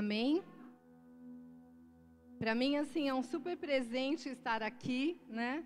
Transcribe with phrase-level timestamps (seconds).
[0.00, 0.44] Amém?
[2.38, 5.64] Para mim, assim, é um super presente estar aqui, né?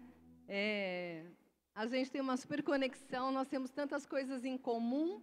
[0.48, 1.26] É,
[1.74, 5.20] a gente tem uma super conexão, nós temos tantas coisas em comum.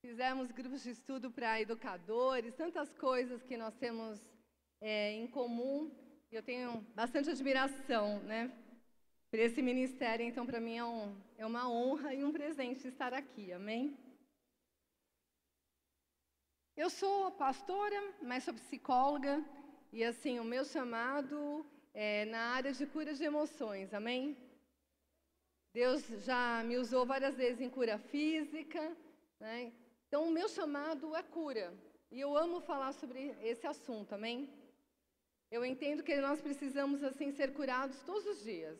[0.00, 4.18] Fizemos grupos de estudo para educadores, tantas coisas que nós temos
[4.80, 5.92] é, em comum.
[6.32, 8.50] Eu tenho bastante admiração, né?
[9.30, 13.12] Por esse ministério, então, para mim é, um, é uma honra e um presente estar
[13.12, 13.94] aqui, amém?
[16.76, 19.44] Eu sou pastora, mas sou psicóloga.
[19.92, 24.36] E assim, o meu chamado é na área de cura de emoções, amém?
[25.72, 28.96] Deus já me usou várias vezes em cura física,
[29.38, 29.72] né?
[30.08, 31.72] Então, o meu chamado é cura.
[32.10, 34.52] E eu amo falar sobre esse assunto, amém?
[35.52, 38.78] Eu entendo que nós precisamos, assim, ser curados todos os dias.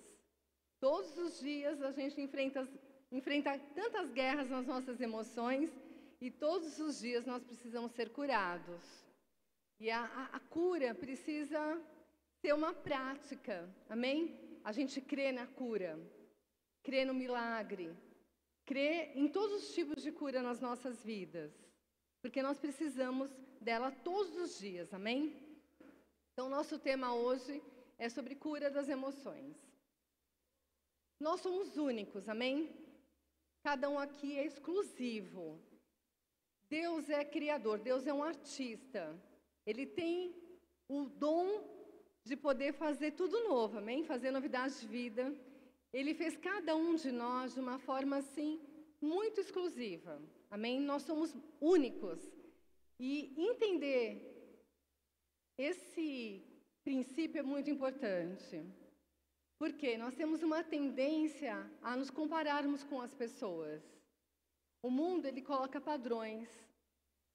[0.80, 2.68] Todos os dias a gente enfrenta,
[3.12, 5.70] enfrenta tantas guerras nas nossas emoções
[6.24, 8.83] e todos os dias nós precisamos ser curados.
[9.78, 11.61] E a, a, a cura precisa
[12.41, 14.19] ser uma prática, amém?
[14.64, 15.92] A gente crê na cura,
[16.83, 17.94] crê no milagre,
[18.64, 21.53] crê em todos os tipos de cura nas nossas vidas,
[22.22, 25.36] porque nós precisamos dela todos os dias, amém?
[26.33, 27.62] Então, nosso tema hoje
[27.98, 29.55] é sobre cura das emoções.
[31.20, 32.75] Nós somos únicos, amém?
[33.62, 35.73] Cada um aqui é exclusivo.
[36.80, 39.03] Deus é criador, Deus é um artista.
[39.64, 40.34] Ele tem
[40.89, 41.47] o dom
[42.28, 44.03] de poder fazer tudo novo, amém?
[44.03, 45.25] Fazer novidade de vida.
[45.92, 48.61] Ele fez cada um de nós de uma forma assim
[49.00, 50.81] muito exclusiva, amém?
[50.81, 52.20] Nós somos únicos.
[52.98, 54.06] E entender
[55.56, 56.42] esse
[56.83, 58.64] princípio é muito importante.
[59.61, 63.81] Porque nós temos uma tendência a nos compararmos com as pessoas.
[64.83, 66.63] O mundo ele coloca padrões,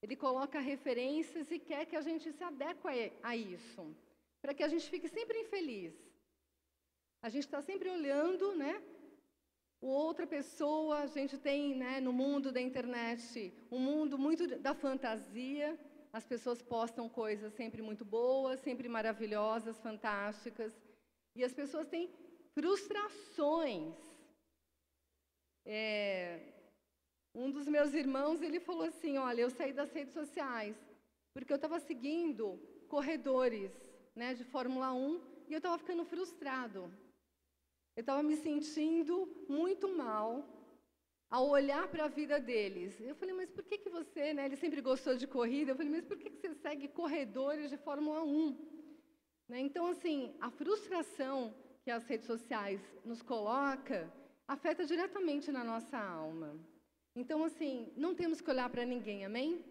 [0.01, 3.95] ele coloca referências e quer que a gente se adeque a isso,
[4.41, 5.93] para que a gente fique sempre infeliz.
[7.21, 8.81] A gente está sempre olhando, né?
[9.81, 15.77] Outra pessoa, a gente tem né, no mundo da internet um mundo muito da fantasia.
[16.11, 20.73] As pessoas postam coisas sempre muito boas, sempre maravilhosas, fantásticas.
[21.35, 22.09] E as pessoas têm
[22.53, 23.95] frustrações.
[25.65, 26.58] É,
[27.43, 30.75] um dos meus irmãos, ele falou assim, olha, eu saí das redes sociais,
[31.33, 33.71] porque eu estava seguindo corredores
[34.13, 36.81] né, de Fórmula 1 e eu estava ficando frustrado.
[37.95, 39.15] Eu estava me sentindo
[39.47, 40.29] muito mal
[41.29, 42.99] ao olhar para a vida deles.
[42.99, 45.91] Eu falei, mas por que, que você, né, ele sempre gostou de corrida, eu falei,
[45.91, 48.57] mas por que, que você segue corredores de Fórmula 1?
[49.47, 54.11] Né, então, assim, a frustração que as redes sociais nos coloca
[54.47, 56.59] afeta diretamente na nossa alma.
[57.15, 59.63] Então, assim, não temos que olhar para ninguém, amém?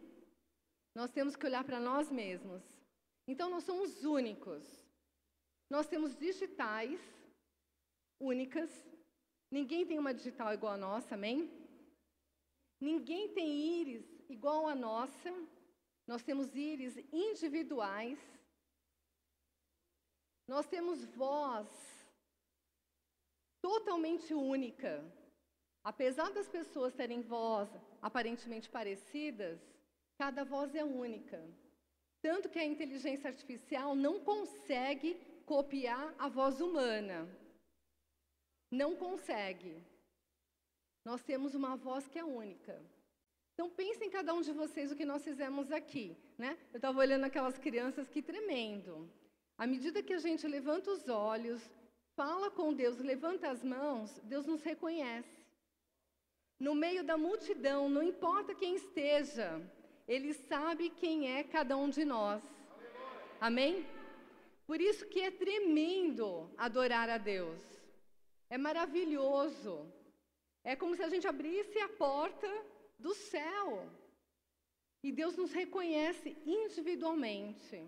[0.94, 2.62] Nós temos que olhar para nós mesmos.
[3.26, 4.64] Então, nós somos únicos.
[5.70, 7.00] Nós temos digitais
[8.20, 8.70] únicas.
[9.50, 11.50] Ninguém tem uma digital igual a nossa, amém?
[12.80, 15.30] Ninguém tem íris igual a nossa.
[16.06, 18.18] Nós temos íris individuais.
[20.46, 21.68] Nós temos voz
[23.60, 25.04] totalmente única.
[25.90, 27.66] Apesar das pessoas terem voz
[28.02, 29.58] aparentemente parecidas,
[30.18, 31.42] cada voz é única.
[32.20, 35.14] Tanto que a inteligência artificial não consegue
[35.46, 37.26] copiar a voz humana.
[38.70, 39.82] Não consegue.
[41.06, 42.74] Nós temos uma voz que é única.
[43.54, 46.58] Então pensem cada um de vocês o que nós fizemos aqui, né?
[46.70, 49.10] Eu estava olhando aquelas crianças que tremendo.
[49.56, 51.62] À medida que a gente levanta os olhos,
[52.14, 55.37] fala com Deus, levanta as mãos, Deus nos reconhece.
[56.58, 59.60] No meio da multidão, não importa quem esteja,
[60.06, 62.42] Ele sabe quem é cada um de nós.
[63.40, 63.86] Amém?
[64.66, 67.62] Por isso que é tremendo adorar a Deus.
[68.50, 69.86] É maravilhoso.
[70.64, 72.50] É como se a gente abrisse a porta
[72.98, 73.88] do céu.
[75.02, 77.82] E Deus nos reconhece individualmente.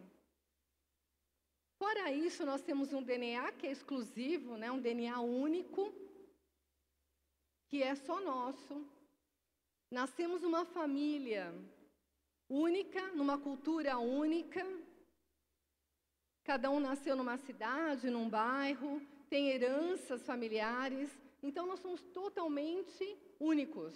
[1.77, 4.71] Fora isso, nós temos um DNA que é exclusivo, né?
[4.71, 5.93] um DNA único
[7.71, 8.85] que é só nosso.
[9.91, 11.55] Nascemos numa família
[12.49, 14.63] única, numa cultura única.
[16.43, 21.09] Cada um nasceu numa cidade, num bairro, tem heranças familiares.
[21.41, 23.95] Então nós somos totalmente únicos.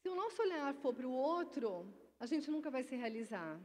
[0.00, 1.86] Se o nosso olhar for para o outro,
[2.18, 3.60] a gente nunca vai se realizar.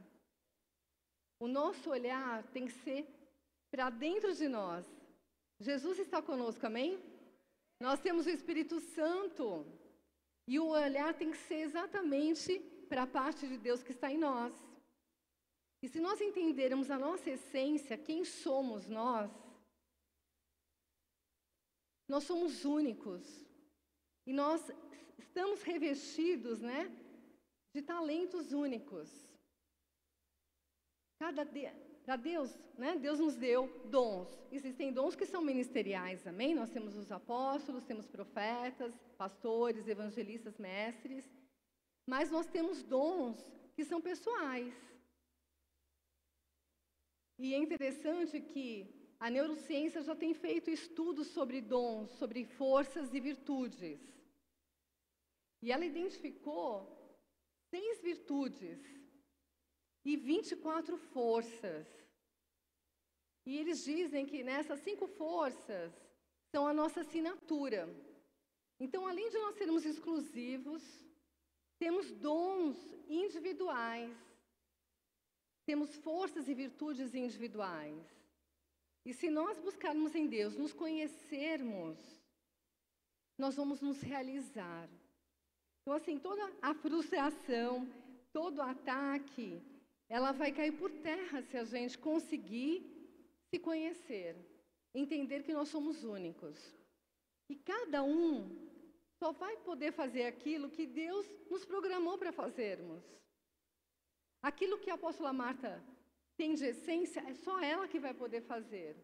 [1.39, 3.07] O nosso olhar tem que ser
[3.71, 4.85] para dentro de nós.
[5.59, 7.14] Jesus está conosco, amém?
[7.79, 9.65] Nós temos o Espírito Santo.
[10.47, 14.17] E o olhar tem que ser exatamente para a parte de Deus que está em
[14.17, 14.53] nós.
[15.81, 19.31] E se nós entendermos a nossa essência, quem somos nós,
[22.07, 23.23] nós somos únicos.
[24.25, 24.61] E nós
[25.17, 26.91] estamos revestidos, né,
[27.73, 29.09] de talentos únicos.
[31.19, 31.43] Cada
[32.05, 34.29] para Deus, né, Deus nos deu dons.
[34.51, 36.53] Existem dons que são ministeriais, amém?
[36.53, 41.27] Nós temos os apóstolos, temos profetas, pastores, evangelistas, mestres.
[42.05, 43.43] Mas nós temos dons
[43.75, 44.75] que são pessoais.
[47.39, 48.67] E é interessante que
[49.19, 53.99] a neurociência já tem feito estudos sobre dons, sobre forças e virtudes.
[55.63, 56.71] E ela identificou
[57.71, 58.79] seis virtudes
[60.05, 61.87] e 24 forças.
[63.45, 65.91] E eles dizem que nessas cinco forças
[66.51, 67.89] são a nossa assinatura.
[68.79, 70.83] Então, além de nós sermos exclusivos,
[71.79, 74.15] temos dons individuais,
[75.65, 78.05] temos forças e virtudes individuais.
[79.03, 81.97] E se nós buscarmos em Deus, nos conhecermos,
[83.37, 84.89] nós vamos nos realizar.
[85.81, 87.87] Então, assim, toda a frustração,
[88.33, 89.61] todo ataque,
[90.09, 92.95] ela vai cair por terra se a gente conseguir
[93.49, 94.35] se conhecer,
[94.93, 96.57] entender que nós somos únicos.
[97.49, 98.65] E cada um
[99.19, 103.03] só vai poder fazer aquilo que Deus nos programou para fazermos.
[104.41, 105.83] Aquilo que a apóstola Marta
[106.37, 108.95] tem de essência, é só ela que vai poder fazer.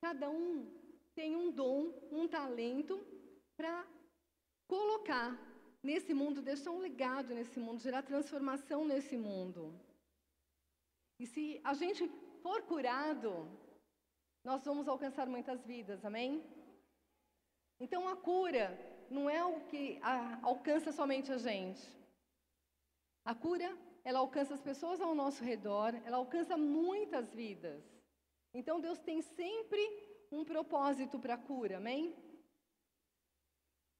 [0.00, 0.70] Cada um
[1.14, 3.04] tem um dom, um talento
[3.56, 3.86] para
[4.66, 5.51] colocar
[5.82, 9.74] nesse mundo, deixar um legado nesse mundo, gerar transformação nesse mundo.
[11.18, 12.08] E se a gente
[12.42, 13.48] for curado,
[14.44, 16.42] nós vamos alcançar muitas vidas, amém?
[17.78, 18.66] Então a cura
[19.10, 21.82] não é algo que a, alcança somente a gente.
[23.24, 27.82] A cura ela alcança as pessoas ao nosso redor, ela alcança muitas vidas.
[28.52, 29.80] Então Deus tem sempre
[30.30, 32.14] um propósito para a cura, amém?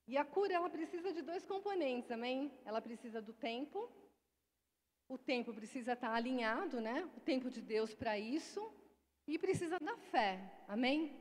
[0.06, 2.52] E a cura ela precisa de dois componentes, amém?
[2.64, 3.90] Ela precisa do tempo.
[5.08, 7.04] O tempo precisa estar alinhado, né?
[7.16, 8.72] O tempo de Deus para isso
[9.26, 11.16] e precisa da fé, amém?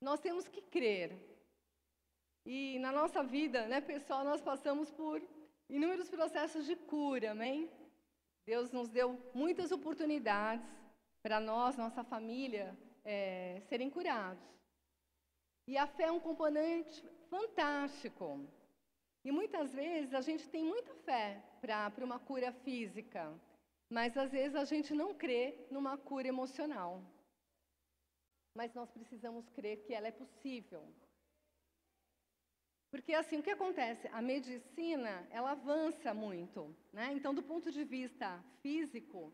[0.00, 1.18] Nós temos que crer.
[2.44, 5.20] E na nossa vida, né, pessoal, nós passamos por
[5.68, 7.68] inúmeros processos de cura, amém?
[8.46, 10.64] Deus nos deu muitas oportunidades
[11.22, 14.44] para nós, nossa família, é, serem curados.
[15.66, 18.26] E a fé é um componente fantástico.
[19.24, 23.22] E muitas vezes a gente tem muita fé para uma cura física,
[23.90, 27.02] mas às vezes a gente não crê numa cura emocional.
[28.54, 30.82] Mas nós precisamos crer que ela é possível.
[32.90, 34.08] Porque assim, o que acontece?
[34.08, 37.12] A medicina, ela avança muito, né?
[37.12, 39.32] Então, do ponto de vista físico,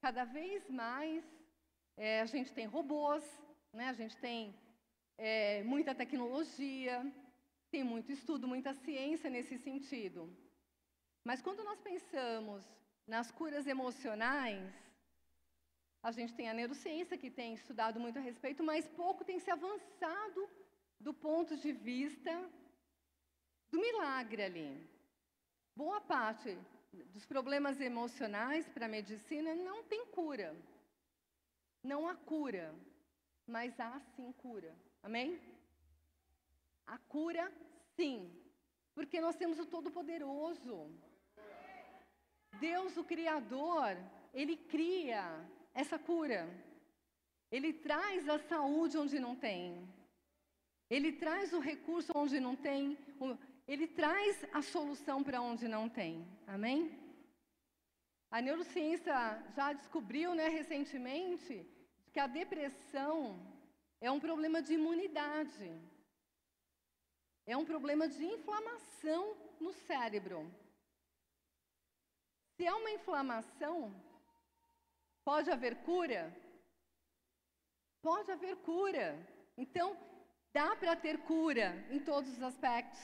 [0.00, 1.24] cada vez mais
[1.96, 3.24] é, a gente tem robôs,
[3.72, 3.88] né?
[3.88, 4.54] A gente tem
[5.18, 7.04] é, muita tecnologia,
[7.74, 10.20] tem muito estudo, muita ciência nesse sentido.
[11.28, 12.62] Mas quando nós pensamos
[13.12, 14.72] nas curas emocionais,
[16.00, 19.50] a gente tem a neurociência que tem estudado muito a respeito, mas pouco tem se
[19.50, 20.42] avançado
[21.00, 22.32] do ponto de vista
[23.72, 24.70] do milagre ali.
[25.74, 26.56] Boa parte
[27.14, 30.54] dos problemas emocionais para a medicina não tem cura.
[31.82, 32.66] Não há cura,
[33.54, 34.72] mas há sim cura.
[35.02, 35.53] Amém?
[36.86, 37.50] A cura,
[37.96, 38.30] sim,
[38.94, 40.90] porque nós temos o Todo-Poderoso.
[42.60, 43.96] Deus, o Criador,
[44.32, 45.22] Ele cria
[45.72, 46.48] essa cura.
[47.50, 49.88] Ele traz a saúde onde não tem.
[50.88, 52.98] Ele traz o recurso onde não tem.
[53.66, 56.26] Ele traz a solução para onde não tem.
[56.46, 56.98] Amém?
[58.30, 59.14] A neurociência
[59.56, 61.66] já descobriu, né, recentemente,
[62.12, 63.38] que a depressão
[64.00, 65.70] é um problema de imunidade.
[67.46, 70.50] É um problema de inflamação no cérebro.
[72.56, 73.94] Se é uma inflamação,
[75.24, 76.34] pode haver cura?
[78.00, 79.18] Pode haver cura.
[79.56, 79.96] Então,
[80.52, 83.00] dá para ter cura em todos os aspectos.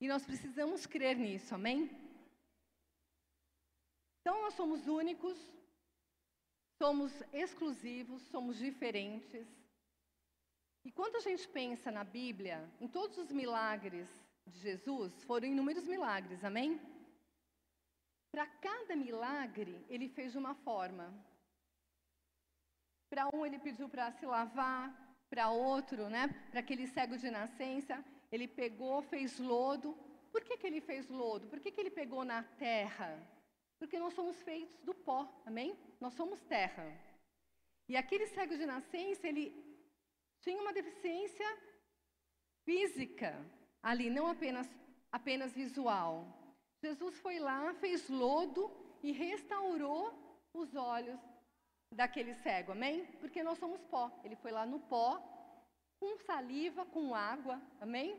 [0.00, 1.90] E nós precisamos crer nisso, amém?
[4.20, 5.38] Então nós somos únicos,
[6.78, 9.46] somos exclusivos, somos diferentes.
[10.84, 14.08] E quando a gente pensa na Bíblia, em todos os milagres
[14.46, 16.80] de Jesus, foram inúmeros milagres, amém?
[18.32, 21.12] Para cada milagre, ele fez de uma forma.
[23.10, 24.84] Para um, ele pediu para se lavar,
[25.28, 29.96] para outro, né, para aquele cego de nascença, ele pegou, fez lodo,
[30.32, 31.48] por que, que ele fez lodo?
[31.48, 33.10] Por que, que ele pegou na terra?
[33.78, 35.76] Porque nós somos feitos do pó, amém?
[36.00, 36.86] Nós somos terra.
[37.88, 39.69] E aquele cego de nascença, ele
[40.40, 41.48] tinha uma deficiência
[42.64, 43.34] física
[43.82, 44.68] ali, não apenas,
[45.10, 46.12] apenas visual.
[46.82, 48.70] Jesus foi lá, fez lodo
[49.02, 50.12] e restaurou
[50.52, 51.20] os olhos
[51.92, 53.04] daquele cego, amém?
[53.20, 54.10] Porque nós somos pó.
[54.24, 55.20] Ele foi lá no pó,
[55.98, 58.18] com saliva, com água, amém?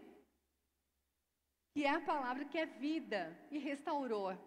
[1.74, 4.38] Que é a palavra que é vida e restaurou.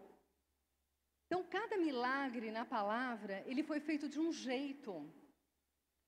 [1.26, 5.10] Então, cada milagre na palavra, ele foi feito de um jeito.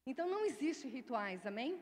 [0.07, 1.81] Então, não existe rituais, amém?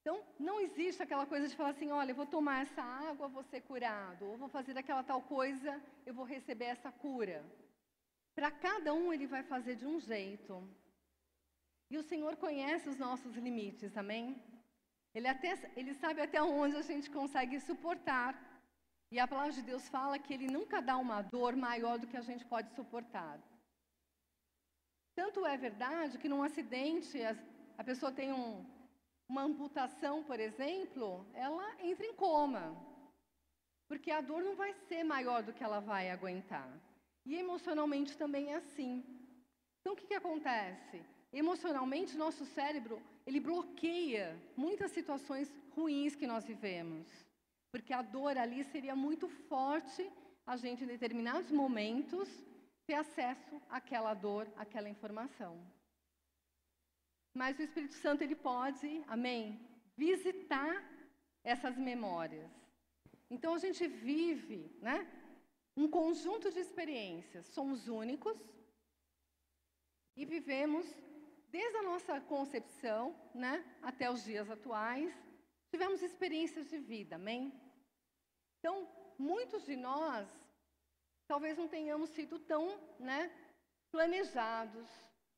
[0.00, 3.44] Então, não existe aquela coisa de falar assim: olha, eu vou tomar essa água, vou
[3.44, 7.44] ser curado, ou vou fazer aquela tal coisa, eu vou receber essa cura.
[8.34, 10.52] Para cada um, ele vai fazer de um jeito.
[11.90, 14.40] E o Senhor conhece os nossos limites, amém?
[15.14, 18.30] Ele, até, ele sabe até onde a gente consegue suportar.
[19.12, 22.16] E a palavra de Deus fala que Ele nunca dá uma dor maior do que
[22.16, 23.40] a gente pode suportar.
[25.20, 27.18] Tanto é verdade que num acidente,
[27.76, 28.64] a, pessoa tem um,
[29.28, 32.64] uma amputação, por exemplo, ela entra em coma.
[33.86, 36.70] Porque a dor não vai ser maior do que ela vai aguentar.
[37.26, 39.04] E emocionalmente também é assim.
[39.80, 41.02] Então, o que, que acontece?
[41.30, 47.06] Emocionalmente, nosso cérebro, ele bloqueia muitas situações ruins que nós vivemos.
[47.70, 50.10] Porque a dor ali seria muito forte
[50.46, 52.26] a gente, em determinados momentos,
[52.90, 55.52] ter acesso àquela dor, àquela informação.
[57.40, 59.44] Mas o Espírito Santo, ele pode, amém,
[59.96, 60.72] visitar
[61.52, 62.50] essas memórias.
[63.34, 64.98] Então a gente vive, né,
[65.76, 67.46] um conjunto de experiências.
[67.58, 68.36] Somos únicos
[70.16, 70.84] e vivemos
[71.56, 73.54] desde a nossa concepção, né,
[73.90, 75.12] até os dias atuais,
[75.70, 77.42] tivemos experiências de vida, amém?
[78.58, 78.74] Então,
[79.16, 80.28] muitos de nós
[81.30, 83.30] talvez não tenhamos sido tão, né,
[83.92, 84.88] planejados,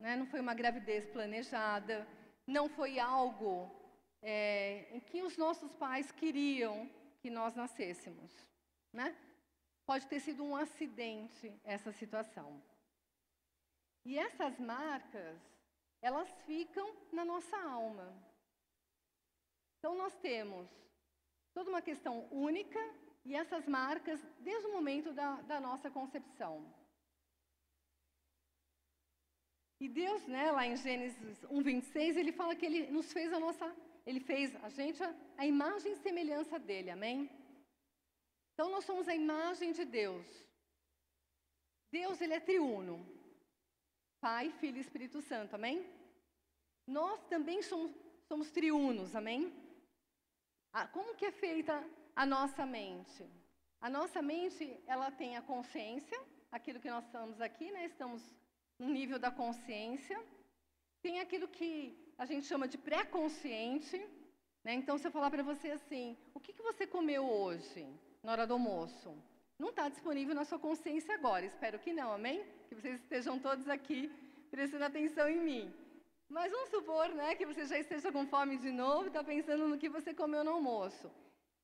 [0.00, 0.16] né?
[0.16, 2.08] Não foi uma gravidez planejada,
[2.46, 3.70] não foi algo
[4.22, 6.88] é, em que os nossos pais queriam
[7.20, 8.32] que nós nascêssemos,
[8.90, 9.14] né?
[9.84, 12.48] Pode ter sido um acidente essa situação.
[14.06, 15.38] E essas marcas,
[16.00, 18.08] elas ficam na nossa alma.
[19.78, 20.66] Então nós temos
[21.52, 22.80] toda uma questão única
[23.24, 26.54] e essas marcas desde o momento da, da nossa concepção.
[29.80, 33.40] E Deus, né, lá em Gênesis 1, 26, ele fala que ele nos fez a
[33.40, 33.74] nossa,
[34.06, 37.28] ele fez a gente a, a imagem e semelhança dele, amém?
[38.54, 40.26] Então nós somos a imagem de Deus.
[41.90, 43.04] Deus, ele é triuno.
[44.20, 45.84] Pai, Filho e Espírito Santo, amém?
[46.86, 47.90] Nós também somos,
[48.28, 49.52] somos triunos, amém?
[50.72, 51.84] Ah, como que é feita
[52.14, 53.24] a nossa mente?
[53.80, 56.18] A nossa mente, ela tem a consciência,
[56.50, 57.86] aquilo que nós estamos aqui, né?
[57.86, 58.22] Estamos
[58.78, 60.18] no nível da consciência.
[61.02, 63.98] Tem aquilo que a gente chama de pré-consciente,
[64.64, 64.74] né?
[64.74, 67.86] Então, se eu falar para você assim, o que, que você comeu hoje?
[68.22, 69.12] na hora do almoço.
[69.58, 72.44] Não está disponível na sua consciência agora, espero que não, amém?
[72.68, 74.10] Que vocês estejam todos aqui
[74.50, 75.74] prestando atenção em mim.
[76.28, 79.68] Mas vamos supor né, que você já esteja com fome de novo e está pensando
[79.68, 81.10] no que você comeu no almoço.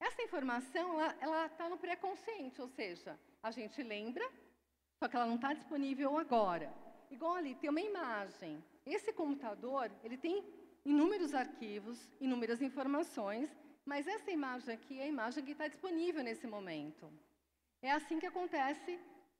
[0.01, 4.29] Essa informação, ela está no pré-consciente, ou seja, a gente lembra,
[4.99, 6.73] só que ela não está disponível agora.
[7.11, 8.63] Igual ali, tem uma imagem.
[8.87, 10.45] Esse computador, ele tem
[10.85, 13.51] inúmeros arquivos, inúmeras informações,
[13.85, 17.11] mas essa imagem aqui é a imagem que está disponível nesse momento.
[17.83, 18.99] É assim que acontece,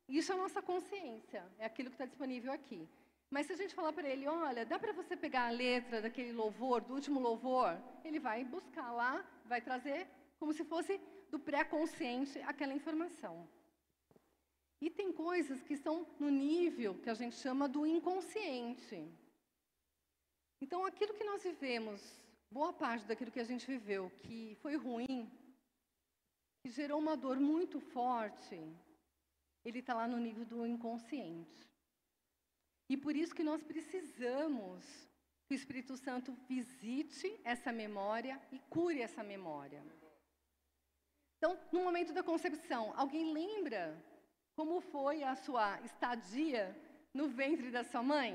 [0.09, 2.89] isso é a nossa consciência, é aquilo que está disponível aqui.
[3.31, 6.33] Mas se a gente falar para ele, olha, dá para você pegar a letra daquele
[6.33, 12.39] louvor, do último louvor, ele vai buscar lá, vai trazer como se fosse do pré-consciente
[12.41, 13.49] aquela informação.
[14.81, 18.99] E tem coisas que estão no nível que a gente chama do inconsciente.
[20.61, 22.01] Então, aquilo que nós vivemos
[22.51, 25.31] boa parte daquilo que a gente viveu que foi ruim,
[26.63, 28.59] que gerou uma dor muito forte,
[29.65, 31.69] ele está lá no nível do inconsciente.
[32.89, 34.85] E por isso que nós precisamos
[35.47, 39.83] que o Espírito Santo visite essa memória e cure essa memória.
[41.39, 43.97] Então, no momento da concepção, alguém lembra
[44.57, 46.77] como foi a sua estadia
[47.15, 48.35] no ventre da sua mãe?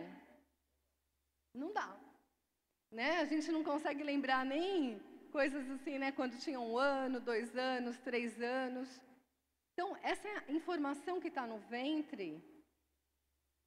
[1.54, 2.00] Não dá.
[2.90, 3.20] Né?
[3.20, 5.02] A gente não consegue lembrar nem
[5.34, 6.14] coisas assim, né?
[6.14, 9.02] Quando tinha um ano, dois anos, três anos.
[9.74, 12.42] Então, essa informação que está no ventre,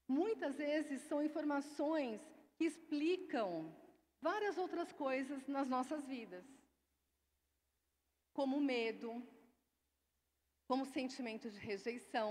[0.08, 2.20] muitas vezes são informações
[2.56, 3.70] que explicam
[4.22, 6.55] várias outras coisas nas nossas vidas.
[8.38, 9.10] Como medo,
[10.68, 12.30] como sentimento de rejeição.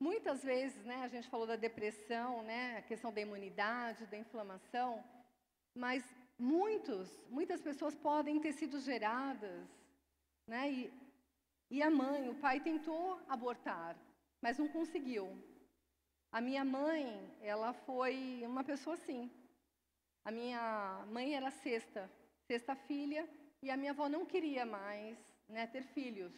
[0.00, 4.90] Muitas vezes, né, a gente falou da depressão, né, a questão da imunidade, da inflamação,
[5.84, 6.02] mas
[6.38, 9.68] muitos, muitas pessoas podem ter sido geradas,
[10.52, 10.92] né, e,
[11.70, 13.96] e a mãe, o pai tentou abortar,
[14.42, 15.26] mas não conseguiu.
[16.32, 17.04] A minha mãe,
[17.40, 19.30] ela foi uma pessoa assim.
[20.26, 22.10] A minha mãe era sexta,
[22.48, 23.22] sexta filha,
[23.62, 25.16] e a minha avó não queria mais
[25.48, 26.34] né, ter filhos.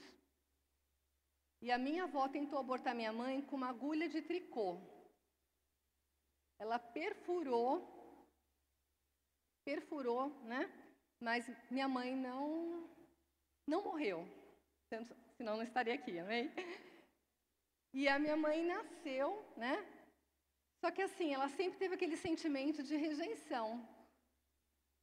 [1.63, 4.79] E a minha avó tentou abortar minha mãe com uma agulha de tricô.
[6.59, 7.73] Ela perfurou,
[9.65, 10.71] perfurou, né?
[11.19, 12.91] Mas minha mãe não,
[13.67, 14.29] não morreu.
[15.39, 16.53] Senão não estaria aqui, amém?
[17.95, 19.98] E a minha mãe nasceu, né?
[20.81, 23.67] Só que assim, ela sempre teve aquele sentimento de rejeição.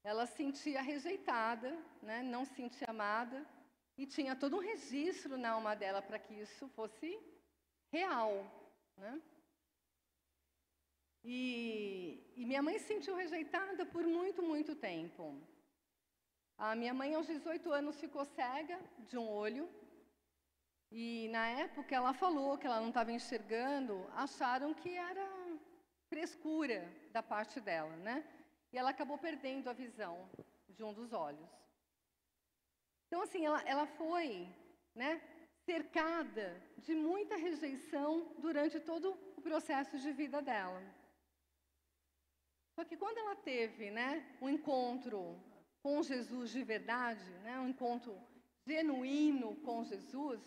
[0.03, 2.21] Ela se sentia rejeitada, né?
[2.21, 3.45] não se sentia amada.
[3.97, 7.19] E tinha todo um registro na alma dela para que isso fosse
[7.91, 8.31] real.
[8.97, 9.21] Né?
[11.23, 15.23] E, e, minha mãe se sentiu rejeitada por muito, muito tempo.
[16.57, 18.79] A minha mãe, aos 18 anos, ficou cega
[19.09, 19.67] de um olho.
[20.91, 25.25] E na época ela falou que ela não estava enxergando, acharam que era
[26.15, 26.79] frescura
[27.11, 28.17] da parte dela, né?
[28.71, 30.15] E ela acabou perdendo a visão
[30.69, 31.49] de um dos olhos.
[33.05, 34.27] Então, assim, ela, ela foi
[35.01, 35.11] né,
[35.69, 38.09] cercada de muita rejeição
[38.45, 40.81] durante todo o processo de vida dela.
[42.75, 45.19] Só que quando ela teve né, um encontro
[45.83, 48.17] com Jesus de verdade, né, um encontro
[48.65, 50.41] genuíno com Jesus,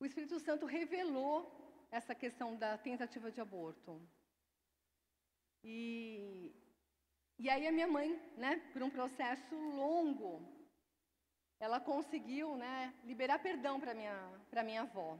[0.00, 1.36] o Espírito Santo revelou
[1.90, 4.00] essa questão da tentativa de aborto.
[5.62, 6.52] E,
[7.38, 10.42] e aí a minha mãe, né, por um processo longo,
[11.60, 14.16] ela conseguiu né, liberar perdão para minha,
[14.64, 15.18] minha avó.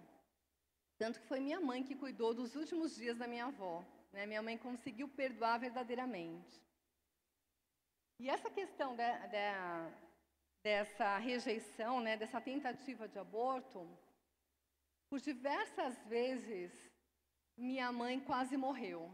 [0.99, 3.85] Tanto que foi minha mãe que cuidou dos últimos dias da minha avó.
[4.12, 4.27] Né?
[4.27, 6.61] Minha mãe conseguiu perdoar verdadeiramente.
[8.19, 9.93] E essa questão de, de,
[10.62, 13.88] dessa rejeição, né, dessa tentativa de aborto,
[15.09, 16.73] por diversas vezes,
[17.57, 19.11] minha mãe quase morreu.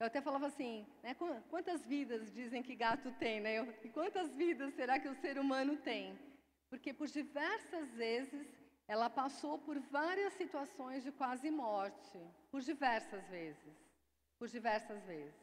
[0.00, 1.16] Eu até falava assim, né,
[1.50, 3.54] quantas vidas dizem que gato tem, né?
[3.82, 6.16] E quantas vidas será que o ser humano tem?
[6.70, 8.46] Porque por diversas vezes
[8.86, 12.18] ela passou por várias situações de quase morte,
[12.50, 13.76] por diversas vezes,
[14.38, 15.34] por diversas vezes.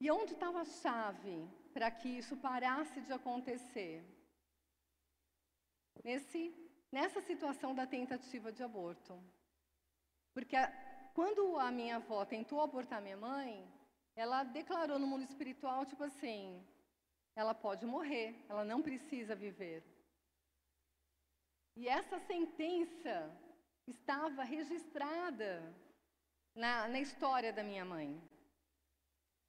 [0.00, 4.02] E onde estava a chave para que isso parasse de acontecer?
[6.02, 6.54] Nesse,
[6.90, 9.22] nessa situação da tentativa de aborto.
[10.34, 13.66] Porque a, quando a minha avó tentou abortar minha mãe,
[14.14, 16.64] ela declarou no mundo espiritual, tipo assim,
[17.34, 19.82] ela pode morrer, ela não precisa viver.
[21.76, 23.14] E essa sentença
[23.86, 25.50] estava registrada
[26.54, 28.20] na, na história da minha mãe.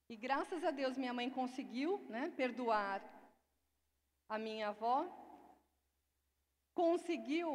[0.10, 3.02] E graças a Deus minha mãe conseguiu né, perdoar
[4.28, 4.98] a minha avó,
[6.74, 7.50] conseguiu,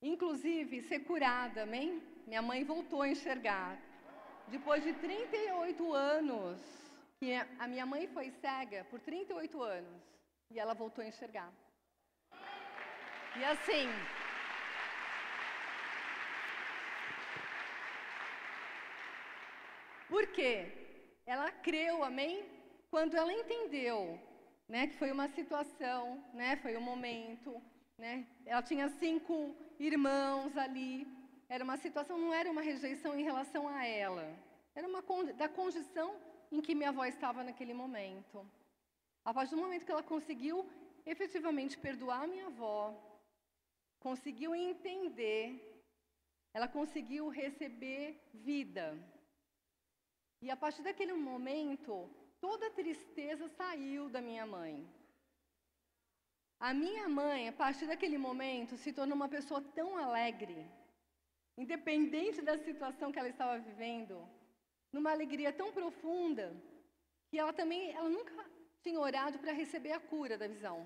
[0.00, 2.02] inclusive, ser curada, amém?
[2.28, 3.78] Minha mãe voltou a enxergar.
[4.48, 6.58] Depois de 38 anos,
[7.18, 10.02] que a minha mãe foi cega por 38 anos,
[10.50, 11.50] e ela voltou a enxergar.
[13.38, 13.88] E assim,
[20.08, 20.54] Por quê?
[21.26, 22.44] Ela creu, amém?
[22.90, 24.18] Quando ela entendeu,
[24.66, 27.62] né, que foi uma situação, né, foi um momento,
[27.98, 28.26] né?
[28.46, 31.06] Ela tinha cinco irmãos ali,
[31.48, 34.26] era uma situação, não era uma rejeição em relação a ela.
[34.74, 35.02] Era uma
[35.34, 36.14] da condição
[36.52, 38.46] em que minha avó estava naquele momento.
[39.24, 40.68] A partir do momento que ela conseguiu
[41.06, 42.94] efetivamente perdoar minha avó,
[43.98, 45.42] conseguiu entender,
[46.52, 48.86] ela conseguiu receber vida.
[50.40, 52.08] E a partir daquele momento,
[52.40, 54.86] toda a tristeza saiu da minha mãe.
[56.60, 60.66] A minha mãe, a partir daquele momento, se tornou uma pessoa tão alegre,
[61.62, 64.16] independente da situação que ela estava vivendo,
[64.92, 66.46] numa alegria tão profunda,
[67.28, 68.32] que ela também, ela nunca
[68.80, 70.78] tinha orado para receber a cura da visão.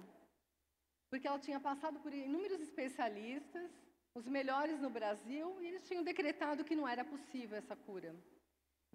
[1.11, 3.71] Porque ela tinha passado por inúmeros especialistas,
[4.15, 8.15] os melhores no Brasil, e eles tinham decretado que não era possível essa cura.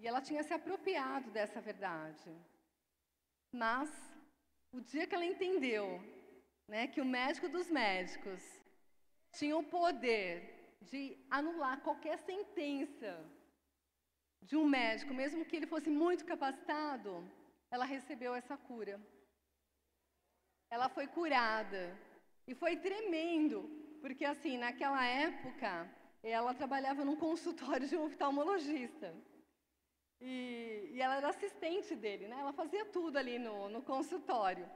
[0.00, 2.30] E ela tinha se apropriado dessa verdade.
[3.52, 3.88] Mas,
[4.72, 5.86] o dia que ela entendeu
[6.66, 8.42] né, que o médico dos médicos
[9.32, 13.24] tinha o poder de anular qualquer sentença
[14.42, 17.28] de um médico, mesmo que ele fosse muito capacitado,
[17.70, 19.00] ela recebeu essa cura.
[20.70, 21.96] ela foi curada.
[22.46, 23.68] E foi tremendo,
[24.00, 25.70] porque assim, naquela época,
[26.22, 29.14] ela trabalhava num consultório de um oftalmologista.
[30.20, 32.36] E, e ela era assistente dele, né?
[32.40, 34.68] Ela fazia tudo ali no, no consultório.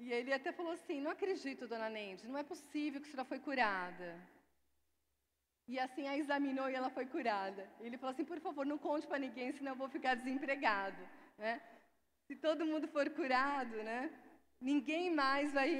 [0.00, 3.28] E ele até falou assim: Não acredito, dona Neide, não é possível que a senhora
[3.28, 4.20] foi curada.
[5.68, 7.68] E assim a examinou e ela foi curada.
[7.78, 11.02] Ele falou assim: Por favor, não conte para ninguém, senão eu vou ficar desempregado.
[11.36, 11.60] Né?
[12.26, 14.10] Se todo mundo for curado, né?
[14.60, 15.70] Ninguém mais vai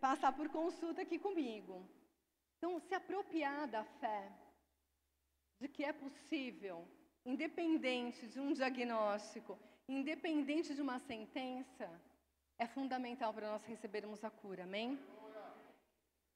[0.00, 1.74] passar por consulta aqui comigo.
[2.58, 4.30] Então, se apropriar da fé,
[5.60, 6.86] de que é possível,
[7.24, 11.88] independente de um diagnóstico, independente de uma sentença,
[12.58, 14.98] é fundamental para nós recebermos a cura, amém?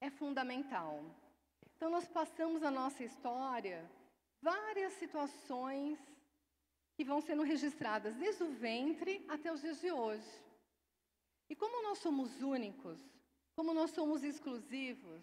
[0.00, 1.04] É fundamental.
[1.76, 3.88] Então, nós passamos a nossa história
[4.40, 5.98] várias situações
[6.94, 10.44] que vão sendo registradas desde o ventre até os dias de hoje.
[11.50, 12.98] E como nós somos únicos,
[13.54, 15.22] como nós somos exclusivos,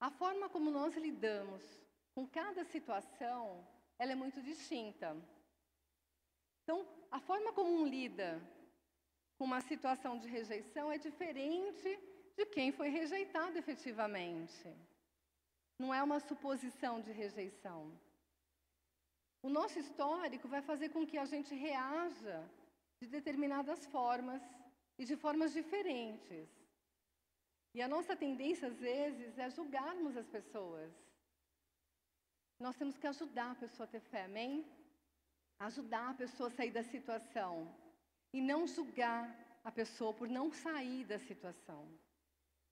[0.00, 1.62] a forma como nós lidamos
[2.14, 3.66] com cada situação,
[3.98, 5.16] ela é muito distinta.
[6.62, 8.40] Então, a forma como um lida
[9.38, 11.98] com uma situação de rejeição é diferente
[12.36, 14.68] de quem foi rejeitado efetivamente.
[15.82, 17.80] Não é uma suposição de rejeição.
[19.46, 22.38] O nosso histórico vai fazer com que a gente reaja
[23.00, 24.42] de determinadas formas
[25.00, 26.48] e de formas diferentes.
[27.74, 30.92] E a nossa tendência, às vezes, é julgarmos as pessoas.
[32.60, 34.52] Nós temos que ajudar a pessoa a ter fé, amém?
[35.58, 37.54] Ajudar a pessoa a sair da situação.
[38.32, 39.24] E não julgar
[39.64, 41.82] a pessoa por não sair da situação.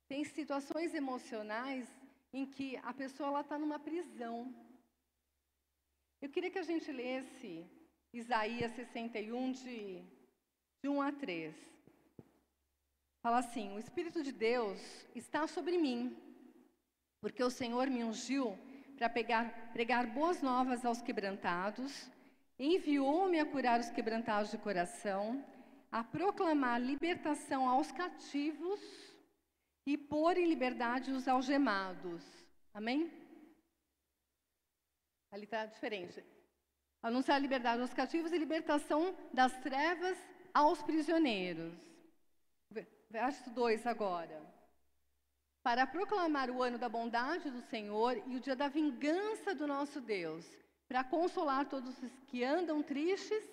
[0.07, 1.89] Tem situações emocionais
[2.33, 4.55] em que a pessoa está numa prisão.
[6.21, 7.67] Eu queria que a gente lesse
[8.13, 10.03] Isaías 61, de,
[10.83, 11.55] de 1 a 3.
[13.23, 14.81] Fala assim: O Espírito de Deus
[15.15, 16.17] está sobre mim,
[17.21, 18.59] porque o Senhor me ungiu
[18.97, 22.11] para pregar boas novas aos quebrantados,
[22.59, 25.45] enviou-me a curar os quebrantados de coração,
[25.91, 28.81] a proclamar libertação aos cativos
[29.91, 32.23] e pôr em liberdade os algemados.
[32.73, 33.11] Amém?
[35.33, 36.25] Ali está diferente.
[37.03, 40.17] Anunciar a liberdade aos cativos e libertação das trevas
[40.55, 41.75] aos prisioneiros.
[43.11, 44.41] Verso 2 agora.
[45.61, 50.01] Para proclamar o ano da bondade do Senhor e o dia da vingança do nosso
[50.01, 50.47] Deus,
[50.87, 53.45] para consolar todos os que andam tristes,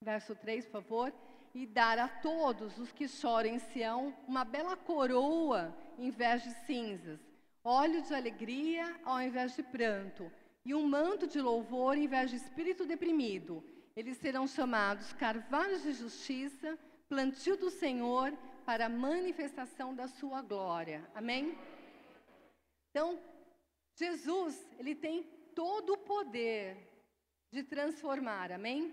[0.00, 1.12] verso 3, por favor,
[1.56, 6.50] e dar a todos os que choram em Sião uma bela coroa em vez de
[6.66, 7.18] cinzas,
[7.64, 10.30] óleo de alegria ao invés de pranto,
[10.66, 13.64] e um manto de louvor em vez de espírito deprimido.
[13.96, 21.08] Eles serão chamados carvalhos de justiça, plantio do Senhor, para a manifestação da sua glória.
[21.14, 21.56] Amém?
[22.90, 23.18] Então,
[23.94, 25.22] Jesus, ele tem
[25.54, 26.76] todo o poder
[27.50, 28.92] de transformar, amém?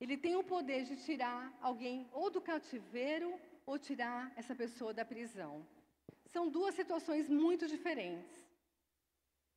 [0.00, 5.04] Ele tem o poder de tirar alguém ou do cativeiro ou tirar essa pessoa da
[5.04, 5.66] prisão.
[6.32, 8.48] São duas situações muito diferentes.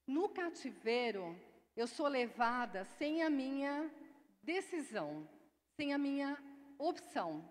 [0.06, 1.39] No cativeiro,
[1.75, 3.89] eu sou levada sem a minha
[4.41, 5.27] decisão,
[5.77, 6.38] sem a minha
[6.77, 7.47] opção.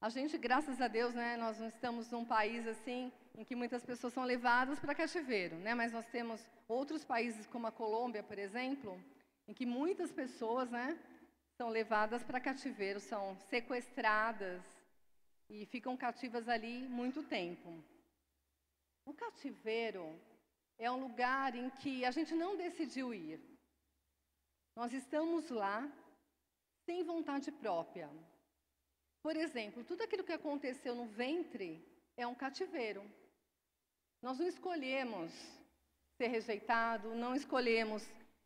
[0.00, 3.84] A gente, graças a Deus, né, nós não estamos num país assim em que muitas
[3.84, 5.74] pessoas são levadas para cativeiro, né?
[5.74, 9.00] Mas nós temos outros países como a Colômbia, por exemplo,
[9.46, 10.98] em que muitas pessoas, né,
[11.62, 14.60] são levadas para cativeiro, são sequestradas
[15.48, 17.70] e ficam cativas ali muito tempo.
[19.06, 20.04] O cativeiro
[20.76, 23.40] é um lugar em que a gente não decidiu ir.
[24.74, 25.88] Nós estamos lá
[26.84, 28.10] sem vontade própria.
[29.22, 31.70] Por exemplo, tudo aquilo que aconteceu no ventre
[32.16, 33.08] é um cativeiro.
[34.20, 35.30] Nós não escolhemos
[36.16, 38.02] ser rejeitado, não escolhemos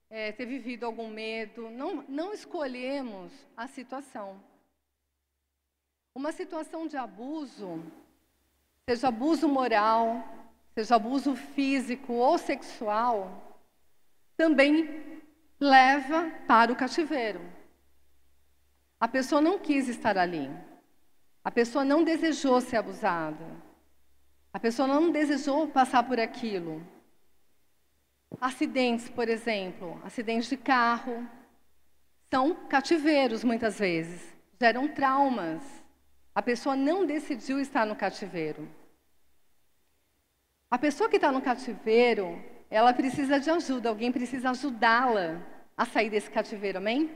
[0.08, 4.40] é, ter vivido algum medo, não, não escolhemos a situação.
[6.14, 7.82] Uma situação de abuso,
[8.88, 10.24] seja abuso moral,
[10.74, 13.60] seja abuso físico ou sexual,
[14.36, 15.22] também
[15.58, 17.40] leva para o cativeiro.
[18.98, 20.50] A pessoa não quis estar ali.
[21.44, 23.46] A pessoa não desejou ser abusada.
[24.52, 26.82] A pessoa não desejou passar por aquilo.
[28.40, 31.26] Acidentes, por exemplo, acidentes de carro,
[32.30, 34.20] são cativeiros muitas vezes,
[34.60, 35.62] geram traumas.
[36.34, 38.68] A pessoa não decidiu estar no cativeiro.
[40.70, 45.40] A pessoa que está no cativeiro, ela precisa de ajuda, alguém precisa ajudá-la
[45.76, 47.10] a sair desse cativeiro, amém?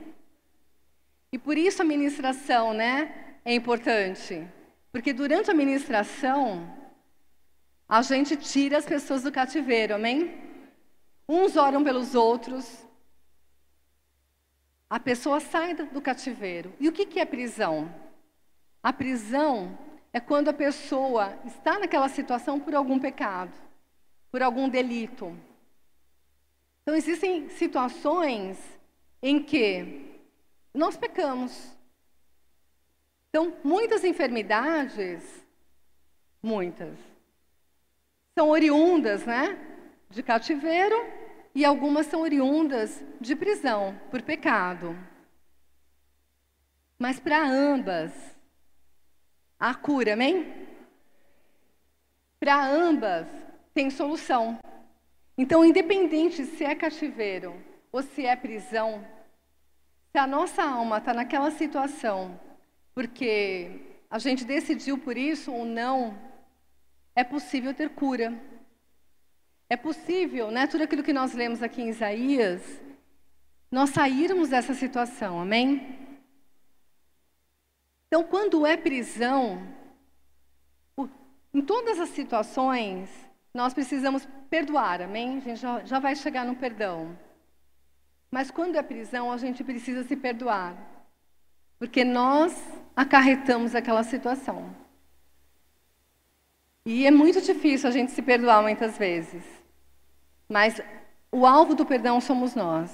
[1.31, 4.47] E por isso a ministração, né, é importante.
[4.91, 6.67] Porque durante a ministração,
[7.87, 10.50] a gente tira as pessoas do cativeiro, amém?
[11.33, 12.85] Uns oram pelos outros.
[14.89, 16.73] A pessoa sai do cativeiro.
[16.77, 17.89] E o que é prisão?
[18.83, 19.79] A prisão
[20.11, 23.53] é quando a pessoa está naquela situação por algum pecado,
[24.29, 25.33] por algum delito.
[26.81, 28.57] Então, existem situações
[29.21, 30.19] em que
[30.73, 31.71] nós pecamos.
[33.29, 35.23] Então, muitas enfermidades,
[36.43, 36.97] muitas,
[38.37, 39.57] são oriundas, né,
[40.09, 41.20] de cativeiro
[41.53, 44.97] e algumas são oriundas de prisão por pecado.
[46.97, 48.13] Mas para ambas
[49.59, 50.67] há cura, amém?
[52.39, 53.27] Para ambas
[53.73, 54.59] tem solução.
[55.37, 57.55] Então, independente se é cativeiro
[57.91, 59.05] ou se é prisão,
[60.11, 62.39] se a nossa alma está naquela situação
[62.93, 66.17] porque a gente decidiu por isso ou não,
[67.15, 68.33] é possível ter cura.
[69.71, 72.61] É possível, né, tudo aquilo que nós lemos aqui em Isaías,
[73.71, 75.97] nós sairmos dessa situação, amém?
[78.07, 79.65] Então, quando é prisão,
[81.53, 83.09] em todas as situações,
[83.53, 85.37] nós precisamos perdoar, amém?
[85.37, 87.17] A gente já, já vai chegar no perdão.
[88.29, 90.75] Mas quando é prisão, a gente precisa se perdoar.
[91.79, 92.53] Porque nós
[92.93, 94.75] acarretamos aquela situação.
[96.85, 99.60] E é muito difícil a gente se perdoar muitas vezes.
[100.51, 100.81] Mas
[101.31, 102.91] o alvo do perdão somos nós.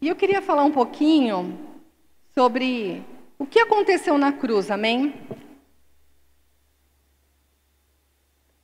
[0.00, 1.58] E eu queria falar um pouquinho
[2.34, 3.04] sobre
[3.38, 5.14] o que aconteceu na cruz, amém?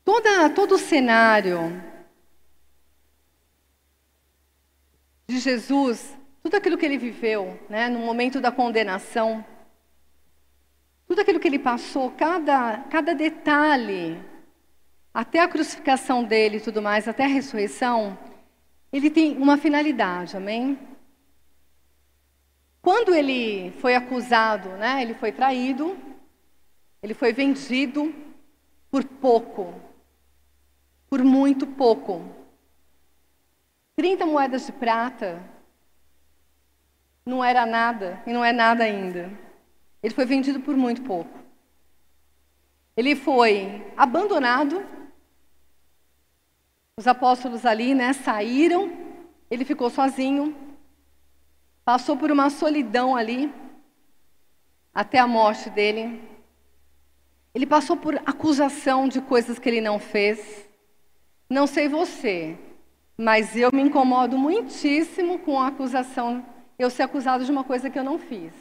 [0.04, 1.82] Toda, todo o cenário
[5.28, 9.44] de Jesus tudo aquilo que ele viveu, né, no momento da condenação,
[11.06, 14.18] tudo aquilo que ele passou, cada, cada detalhe,
[15.12, 18.16] até a crucificação dele e tudo mais, até a ressurreição,
[18.92, 20.78] ele tem uma finalidade, amém?
[22.80, 25.96] Quando ele foi acusado, né, ele foi traído,
[27.02, 28.14] ele foi vendido
[28.90, 29.74] por pouco,
[31.08, 32.24] por muito pouco.
[33.96, 35.42] 30 moedas de prata
[37.26, 39.30] não era nada e não é nada ainda.
[40.02, 41.38] Ele foi vendido por muito pouco.
[42.96, 44.84] Ele foi abandonado.
[46.98, 48.90] Os apóstolos ali, né, saíram.
[49.48, 50.52] Ele ficou sozinho.
[51.84, 53.54] Passou por uma solidão ali
[54.92, 56.20] até a morte dele.
[57.54, 60.68] Ele passou por acusação de coisas que ele não fez.
[61.48, 62.58] Não sei você,
[63.16, 66.44] mas eu me incomodo muitíssimo com a acusação
[66.76, 68.52] eu ser acusado de uma coisa que eu não fiz.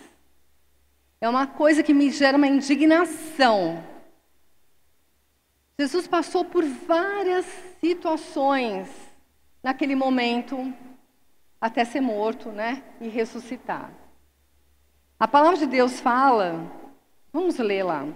[1.20, 3.84] É uma coisa que me gera uma indignação.
[5.80, 7.46] Jesus passou por várias
[7.80, 8.90] situações
[9.62, 10.74] naquele momento
[11.62, 13.94] até ser morto, né, e ressuscitar.
[15.20, 16.66] A palavra de Deus fala,
[17.32, 18.08] vamos ler lá.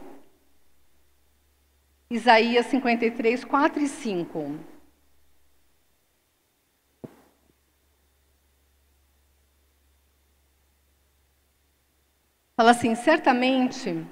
[2.10, 4.60] Isaías 53, 4 e 5.
[12.56, 14.06] Fala assim: certamente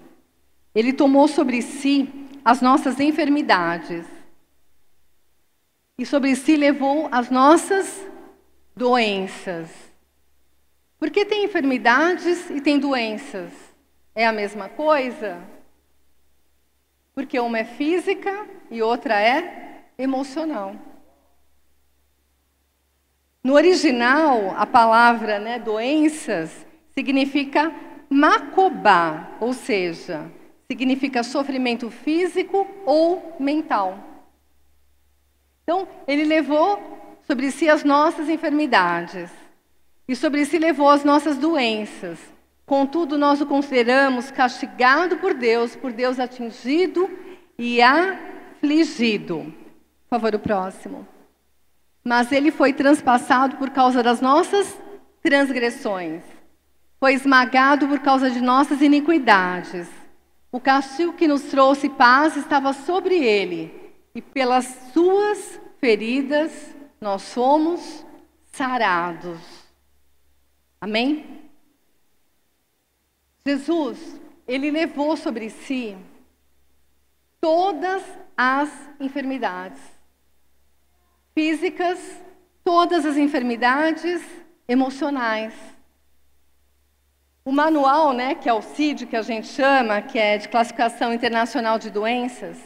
[0.73, 4.06] Ele tomou sobre si as nossas enfermidades
[5.97, 8.08] e sobre si levou as nossas
[8.73, 9.69] doenças.
[10.97, 13.52] Porque tem enfermidades e tem doenças.
[14.15, 15.41] É a mesma coisa?
[17.13, 20.73] Porque uma é física e outra é emocional.
[23.43, 27.73] No original, a palavra né, doenças significa
[28.10, 30.32] Macobá, ou seja,
[30.69, 33.97] significa sofrimento físico ou mental.
[35.63, 39.32] Então, ele levou sobre si as nossas enfermidades
[40.08, 42.19] e sobre si levou as nossas doenças.
[42.65, 47.10] Contudo, nós o consideramos castigado por Deus, por Deus atingido
[47.58, 49.53] e afligido.
[50.08, 51.08] Por favor, o próximo.
[52.03, 54.77] Mas ele foi transpassado por causa das nossas
[55.21, 56.23] transgressões
[56.99, 59.88] foi esmagado por causa de nossas iniquidades.
[60.51, 68.05] O castigo que nos trouxe paz estava sobre ele, e pelas suas feridas nós fomos
[68.51, 69.39] sarados.
[70.81, 71.49] Amém?
[73.45, 75.95] Jesus, ele levou sobre si
[77.39, 78.03] todas
[78.35, 79.79] as enfermidades
[81.33, 81.99] físicas,
[82.63, 84.21] todas as enfermidades
[84.67, 85.53] emocionais
[87.49, 91.12] O manual, né, que é o CID, que a gente chama, que é de Classificação
[91.12, 92.59] Internacional de Doenças,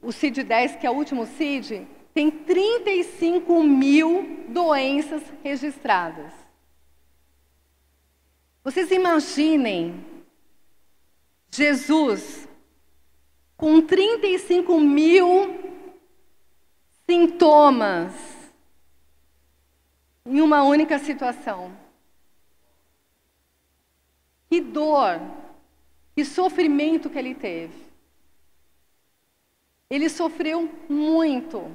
[0.00, 1.84] o CID-10, que é o último CID,
[2.14, 6.32] tem 35 mil doenças registradas.
[8.62, 10.06] Vocês imaginem
[11.50, 12.48] Jesus
[13.56, 15.58] com 35 mil
[17.04, 18.12] sintomas
[20.24, 21.87] em uma única situação.
[24.48, 25.20] Que dor,
[26.14, 27.86] que sofrimento que ele teve.
[29.90, 31.70] Ele sofreu muito,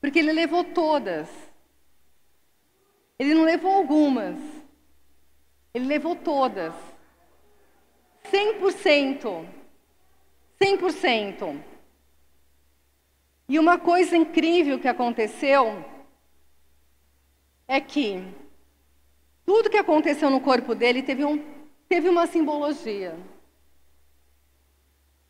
[0.00, 1.28] porque ele levou todas.
[3.18, 4.36] Ele não levou algumas,
[5.72, 6.74] ele levou todas.
[8.24, 9.46] 100%.
[10.60, 11.62] 100%.
[13.48, 15.84] E uma coisa incrível que aconteceu
[17.66, 18.22] é que
[19.52, 21.38] tudo que aconteceu no corpo dele teve, um,
[21.86, 23.14] teve uma simbologia.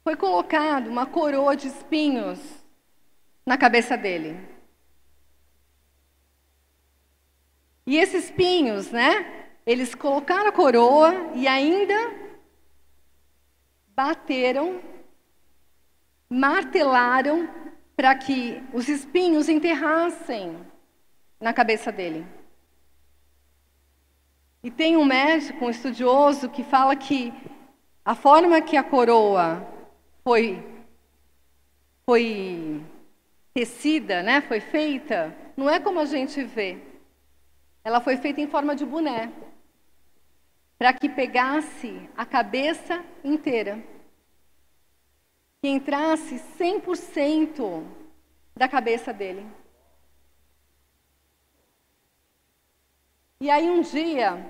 [0.04, 2.38] Foi colocado uma coroa de espinhos
[3.44, 4.38] na cabeça dele.
[7.85, 9.48] E esses espinhos, né?
[9.66, 11.96] Eles colocaram a coroa e ainda
[13.88, 14.80] bateram,
[16.30, 17.52] martelaram
[17.96, 20.64] para que os espinhos enterrassem
[21.40, 22.24] na cabeça dele.
[24.62, 27.33] E tem um médico, um estudioso, que fala que
[28.05, 29.66] a forma que a coroa
[30.22, 30.64] foi,
[32.07, 32.81] foi
[33.53, 36.79] tecida, né, foi feita, não é como a gente vê.
[37.83, 39.33] Ela foi feita em forma de boné,
[40.79, 43.83] para que pegasse a cabeça inteira.
[45.61, 47.85] Que entrasse 100%
[48.57, 49.44] da cabeça dele.
[53.42, 54.40] E aí um dia,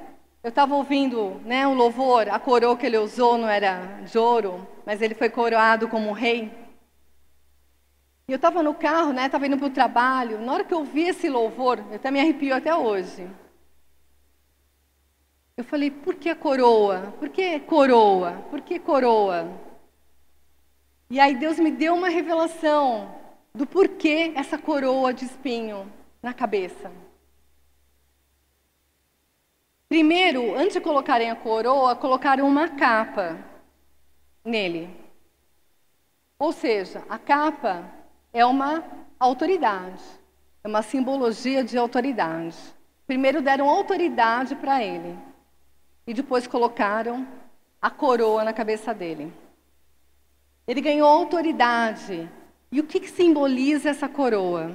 [0.42, 4.68] eu estava ouvindo né, o louvor, a coroa que ele usou não era de ouro,
[4.84, 6.52] mas ele foi coroado como rei.
[8.28, 10.42] E eu estava no carro, né, estava indo para o trabalho.
[10.42, 13.26] Na hora que eu vi esse louvor, eu até me arrepio até hoje.
[15.56, 17.14] Eu falei, por que coroa?
[17.18, 18.44] Por que coroa?
[18.50, 19.58] Por que coroa?
[21.08, 23.10] E aí Deus me deu uma revelação
[23.54, 25.90] do porquê essa coroa de espinho
[26.22, 26.92] na cabeça.
[29.92, 33.36] Primeiro, antes de colocarem a coroa, colocaram uma capa
[34.42, 34.88] nele.
[36.38, 37.84] Ou seja, a capa
[38.32, 38.82] é uma
[39.20, 40.02] autoridade,
[40.64, 42.56] é uma simbologia de autoridade.
[43.06, 45.14] Primeiro deram autoridade para ele
[46.06, 47.28] e depois colocaram
[47.78, 49.30] a coroa na cabeça dele.
[50.66, 52.30] Ele ganhou autoridade.
[52.70, 54.74] E o que, que simboliza essa coroa?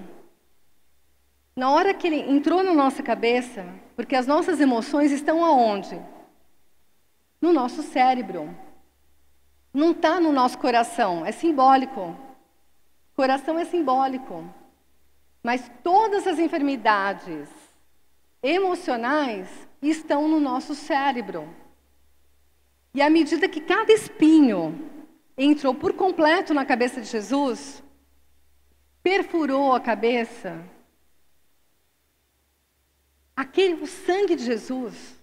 [1.56, 3.66] Na hora que ele entrou na nossa cabeça,
[3.98, 6.00] porque as nossas emoções estão aonde?
[7.42, 8.56] No nosso cérebro.
[9.74, 12.16] Não está no nosso coração, é simbólico.
[13.16, 14.48] Coração é simbólico.
[15.42, 17.50] Mas todas as enfermidades
[18.44, 21.50] emocionais estão no nosso cérebro.
[22.94, 24.92] E à medida que cada espinho
[25.36, 27.82] entrou por completo na cabeça de Jesus,
[29.02, 30.64] perfurou a cabeça,
[33.38, 35.16] aquele, o sangue de Jesus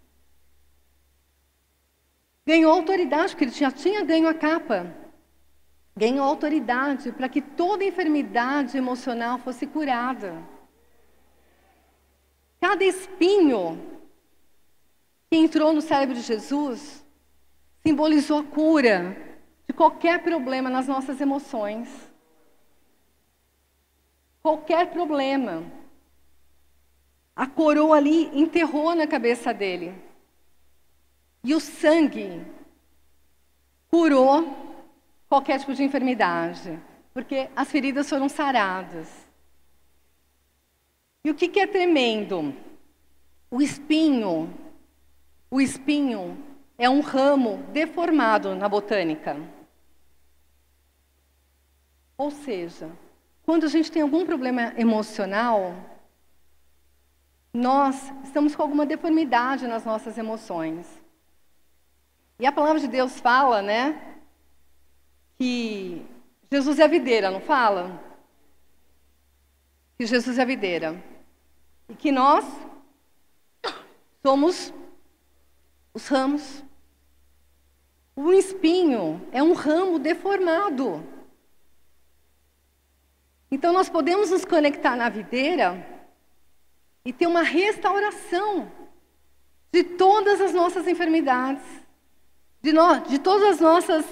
[2.47, 4.95] ganhou autoridade, porque ele já tinha ganho a capa.
[5.97, 10.33] Ganhou autoridade para que toda enfermidade emocional fosse curada.
[12.61, 13.81] Cada espinho
[15.31, 17.05] que entrou no cérebro de Jesus
[17.85, 19.17] simbolizou a cura
[19.67, 21.89] de qualquer problema nas nossas emoções.
[24.43, 25.65] Qualquer problema.
[27.37, 29.95] A coroa ali enterrou na cabeça dele.
[31.43, 32.45] E o sangue
[33.91, 34.57] curou
[35.29, 36.79] qualquer tipo de enfermidade,
[37.13, 39.09] porque as feridas foram saradas.
[41.25, 42.55] E o que, que é tremendo?
[43.51, 44.53] O espinho,
[45.51, 46.37] o espinho
[46.79, 49.37] é um ramo deformado na botânica.
[52.17, 52.91] Ou seja,
[53.45, 55.75] quando a gente tem algum problema emocional,
[57.55, 61.01] nós estamos com alguma deformidade nas nossas emoções.
[62.37, 64.19] E a palavra de Deus fala, né,
[65.39, 66.05] que
[66.51, 68.03] Jesus é a videira, não fala?
[69.97, 71.01] Que Jesus é a videira.
[71.89, 72.45] E que nós
[74.21, 74.75] somos
[75.95, 76.65] os ramos.
[78.17, 81.07] O espinho é um ramo deformado.
[83.49, 85.94] Então nós podemos nos conectar na videira
[87.05, 88.71] e ter uma restauração
[89.73, 91.65] de todas as nossas enfermidades,
[92.63, 94.07] de, no, de todas as nossas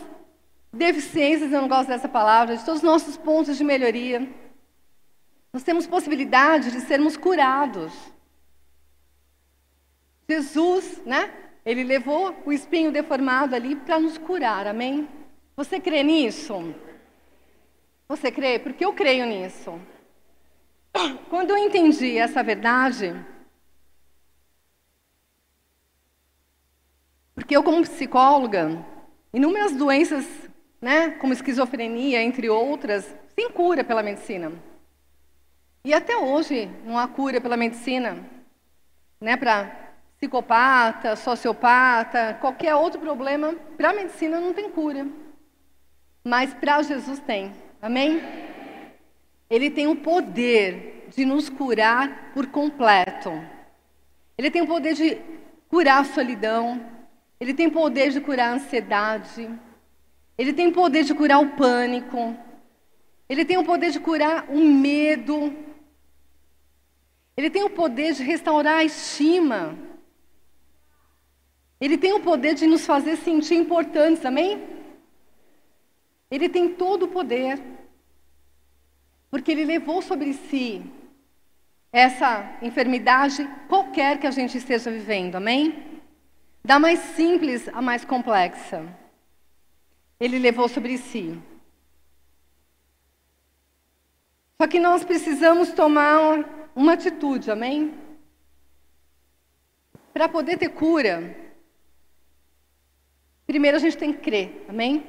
[0.72, 4.28] deficiências, eu não gosto dessa palavra, de todos os nossos pontos de melhoria.
[5.52, 7.92] Nós temos possibilidade de sermos curados.
[10.28, 11.32] Jesus, né?
[11.64, 15.08] Ele levou o espinho deformado ali para nos curar, amém?
[15.56, 16.74] Você crê nisso?
[18.08, 18.58] Você crê?
[18.58, 19.80] Porque eu creio nisso.
[21.28, 23.14] Quando eu entendi essa verdade,
[27.34, 28.84] porque eu, como psicóloga,
[29.32, 30.26] inúmeras doenças,
[30.80, 34.52] né, como esquizofrenia, entre outras, sem cura pela medicina.
[35.84, 38.24] E até hoje não há cura pela medicina,
[39.20, 39.82] né, para
[40.16, 45.06] psicopata, sociopata, qualquer outro problema, para a medicina não tem cura.
[46.22, 47.52] Mas para Jesus tem.
[47.80, 48.20] Amém?
[49.52, 53.30] Ele tem o poder de nos curar por completo.
[54.38, 55.20] Ele tem o poder de
[55.68, 56.82] curar a solidão.
[57.38, 59.46] Ele tem o poder de curar a ansiedade.
[60.38, 62.34] Ele tem o poder de curar o pânico.
[63.28, 65.54] Ele tem o poder de curar o medo.
[67.36, 69.76] Ele tem o poder de restaurar a estima.
[71.78, 74.66] Ele tem o poder de nos fazer sentir importantes, amém?
[76.30, 77.81] Ele tem todo o poder.
[79.32, 80.84] Porque ele levou sobre si
[81.90, 86.02] essa enfermidade qualquer que a gente esteja vivendo, amém?
[86.62, 88.84] Da mais simples à mais complexa.
[90.20, 91.40] Ele levou sobre si.
[94.60, 97.94] Só que nós precisamos tomar uma atitude, amém?
[100.12, 101.34] Para poder ter cura,
[103.46, 105.06] primeiro a gente tem que crer, amém?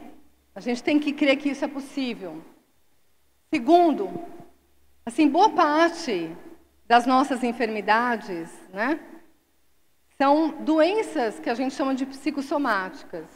[0.55, 2.41] A gente tem que crer que isso é possível.
[3.53, 4.09] Segundo,
[5.05, 6.35] assim, boa parte
[6.87, 8.99] das nossas enfermidades, né,
[10.17, 13.27] são doenças que a gente chama de psicossomáticas.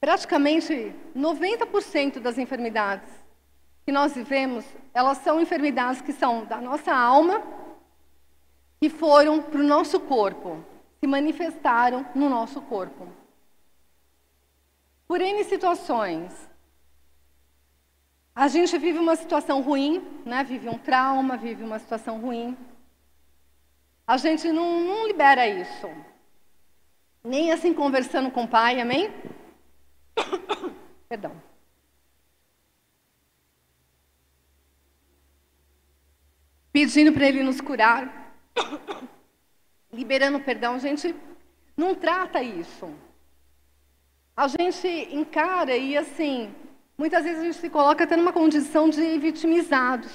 [0.00, 3.10] Praticamente 90% das enfermidades
[3.84, 4.64] que nós vivemos,
[4.94, 7.42] elas são enfermidades que são da nossa alma
[8.80, 10.64] e foram para o nosso corpo,
[11.00, 13.08] se manifestaram no nosso corpo.
[15.08, 16.48] Por N situações,
[18.40, 20.42] a gente vive uma situação ruim, né?
[20.42, 22.56] vive um trauma, vive uma situação ruim.
[24.06, 25.86] A gente não, não libera isso.
[27.22, 29.12] Nem assim conversando com o pai, amém?
[31.06, 31.34] Perdão.
[36.72, 38.32] Pedindo para ele nos curar.
[39.92, 41.14] Liberando perdão, a gente
[41.76, 42.90] não trata isso.
[44.34, 46.54] A gente encara e assim,
[47.00, 50.12] Muitas vezes a gente se coloca até numa condição de vitimizados.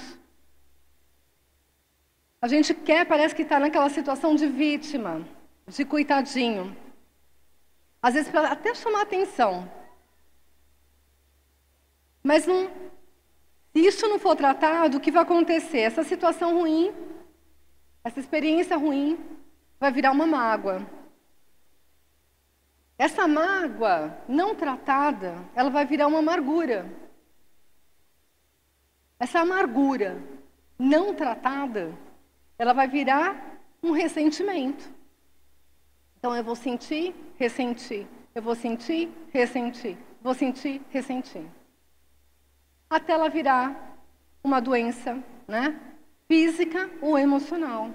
[2.39, 5.27] A gente quer, parece que está naquela situação de vítima,
[5.67, 6.77] de coitadinho.
[7.99, 9.67] Às vezes para até chamar atenção.
[12.21, 12.69] Mas não,
[13.71, 15.79] se isso não for tratado, o que vai acontecer?
[15.79, 16.93] Essa situação ruim,
[18.03, 19.17] essa experiência ruim,
[19.79, 20.85] vai virar uma mágoa.
[22.97, 26.89] Essa mágoa não tratada, ela vai virar uma amargura.
[29.19, 30.21] Essa amargura
[30.79, 31.93] não tratada,
[32.57, 34.89] ela vai virar um ressentimento.
[36.17, 38.07] Então eu vou sentir, ressentir.
[38.33, 39.97] Eu vou sentir, ressentir.
[40.21, 41.45] Vou sentir, ressentir.
[42.89, 43.97] Até ela virar
[44.43, 45.79] uma doença, né?
[46.27, 47.91] Física ou emocional.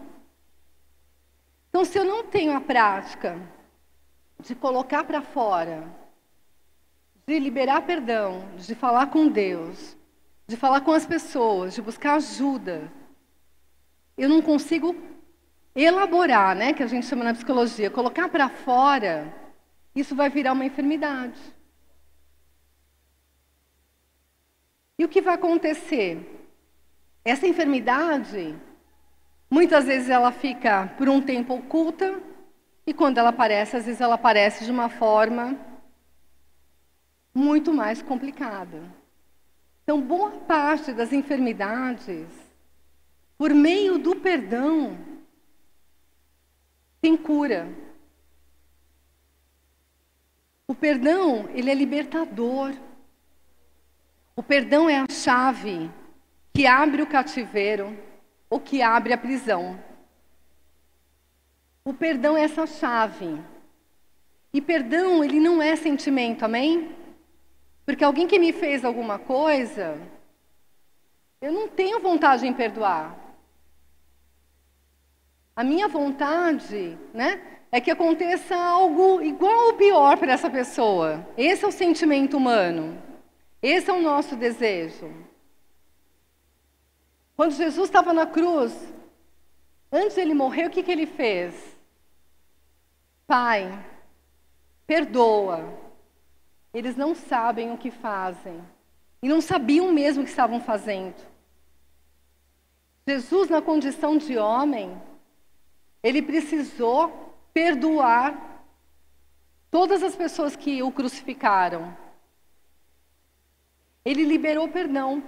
[1.68, 3.40] Então, se eu não tenho a prática
[4.40, 5.84] de colocar para fora,
[7.26, 9.96] de liberar perdão, de falar com Deus,
[10.46, 12.90] de falar com as pessoas, de buscar ajuda,
[14.16, 14.94] eu não consigo
[15.74, 19.32] elaborar, né, que a gente chama na psicologia, colocar para fora,
[19.94, 21.40] isso vai virar uma enfermidade.
[24.98, 26.38] E o que vai acontecer?
[27.24, 28.54] Essa enfermidade,
[29.50, 32.20] muitas vezes ela fica por um tempo oculta,
[32.90, 35.56] e quando ela aparece, às vezes ela aparece de uma forma
[37.32, 38.82] muito mais complicada.
[39.84, 42.26] Então, boa parte das enfermidades,
[43.38, 44.98] por meio do perdão,
[47.00, 47.68] tem cura.
[50.66, 52.74] O perdão, ele é libertador.
[54.34, 55.88] O perdão é a chave
[56.52, 57.96] que abre o cativeiro
[58.48, 59.78] ou que abre a prisão.
[61.84, 63.40] O perdão é essa chave.
[64.52, 66.94] E perdão, ele não é sentimento, amém?
[67.86, 69.98] Porque alguém que me fez alguma coisa,
[71.40, 73.16] eu não tenho vontade em perdoar.
[75.56, 77.40] A minha vontade, né,
[77.72, 81.26] é que aconteça algo igual ou pior para essa pessoa.
[81.36, 83.00] Esse é o sentimento humano.
[83.62, 85.12] Esse é o nosso desejo.
[87.36, 88.74] Quando Jesus estava na cruz,
[89.90, 91.69] antes de ele morrer, o que, que ele fez?
[93.30, 93.70] Pai,
[94.88, 95.72] perdoa.
[96.74, 98.60] Eles não sabem o que fazem.
[99.22, 101.14] E não sabiam mesmo o que estavam fazendo.
[103.06, 105.00] Jesus, na condição de homem,
[106.02, 108.64] ele precisou perdoar
[109.70, 111.96] todas as pessoas que o crucificaram.
[114.04, 115.22] Ele liberou perdão.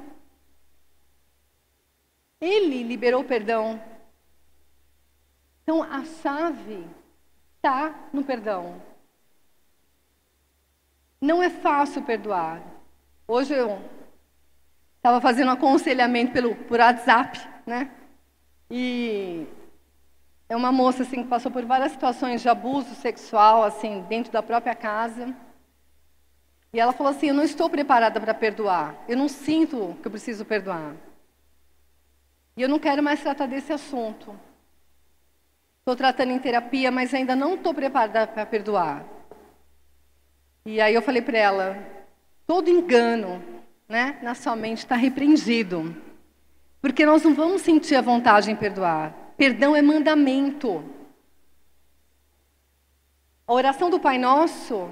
[2.41, 3.81] Ele liberou perdão.
[5.63, 6.85] Então a chave
[7.63, 8.83] está no perdão.
[11.21, 12.61] Não é fácil perdoar.
[13.29, 13.81] Hoje eu
[14.97, 17.89] estava fazendo um aconselhamento pelo, por WhatsApp, né?
[18.69, 19.47] E
[20.49, 24.43] é uma moça assim que passou por várias situações de abuso sexual assim dentro da
[24.43, 25.33] própria casa.
[26.73, 28.97] E ela falou assim: "Eu não estou preparada para perdoar.
[29.07, 30.97] Eu não sinto que eu preciso perdoar.
[32.57, 34.37] E eu não quero mais tratar desse assunto.
[35.83, 39.05] Estou tratando em terapia, mas ainda não estou preparada para perdoar."
[40.65, 41.77] E aí eu falei para ela:
[42.47, 43.43] todo engano,
[43.89, 45.95] né, na sua mente está repreendido,
[46.81, 49.13] porque nós não vamos sentir a vontade em perdoar.
[49.37, 50.85] Perdão é mandamento.
[53.45, 54.89] A oração do Pai Nosso,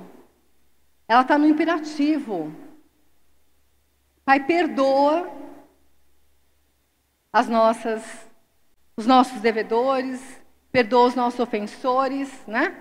[1.06, 2.52] ela está no imperativo.
[4.24, 5.30] Pai, perdoa
[7.32, 8.28] as nossas,
[8.96, 10.39] os nossos devedores,
[10.72, 12.74] perdoa os nossos ofensores, né?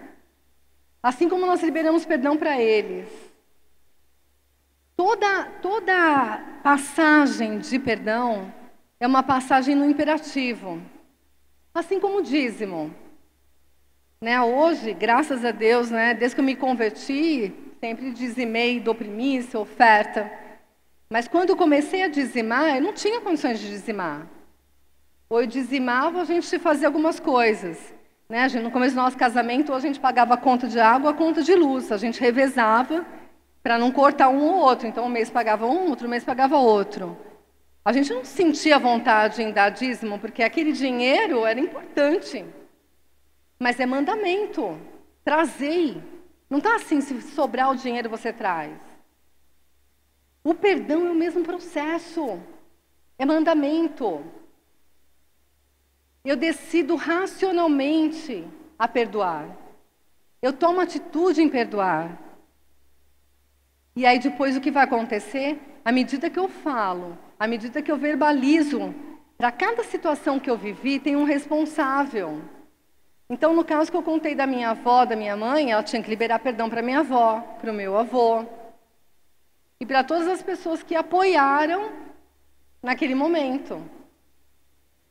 [1.02, 3.08] Assim como nós liberamos perdão para eles.
[4.96, 8.54] Toda, toda passagem de perdão
[9.00, 10.82] é uma passagem no imperativo.
[11.74, 12.94] Assim como o dízimo.
[14.22, 19.58] Né, hoje, graças a Deus, né, desde que eu me converti, sempre dizimei, dou primícia,
[19.58, 20.30] oferta.
[21.10, 24.28] Mas quando eu comecei a dizimar, eu não tinha condições de dizimar.
[25.30, 27.78] Ou eu dizimava, a gente fazia algumas coisas.
[28.28, 28.50] Né?
[28.50, 31.14] Gente, no começo do nosso casamento, ou a gente pagava a conta de água, a
[31.14, 31.92] conta de luz.
[31.92, 33.06] A gente revezava
[33.62, 34.88] para não cortar um ou outro.
[34.88, 37.16] Então, um mês pagava um, outro mês pagava outro.
[37.86, 42.44] A gente não sentia vontade em dar dízimo, porque aquele dinheiro era importante.
[43.60, 44.80] Mas é mandamento.
[45.24, 46.02] Trazei.
[46.50, 48.74] Não está assim, se sobrar o dinheiro você traz.
[50.44, 52.40] O perdão é o mesmo processo.
[53.18, 54.24] É mandamento.
[56.24, 58.46] Eu decido racionalmente
[58.78, 59.48] a perdoar.
[60.42, 62.18] Eu tomo atitude em perdoar.
[63.96, 65.60] E aí depois o que vai acontecer?
[65.84, 68.94] À medida que eu falo, à medida que eu verbalizo,
[69.38, 72.42] para cada situação que eu vivi, tem um responsável.
[73.30, 76.10] Então, no caso que eu contei da minha avó, da minha mãe, ela tinha que
[76.10, 78.46] liberar perdão para minha avó, para o meu avô.
[79.80, 81.92] E para todas as pessoas que apoiaram
[82.82, 83.82] naquele momento.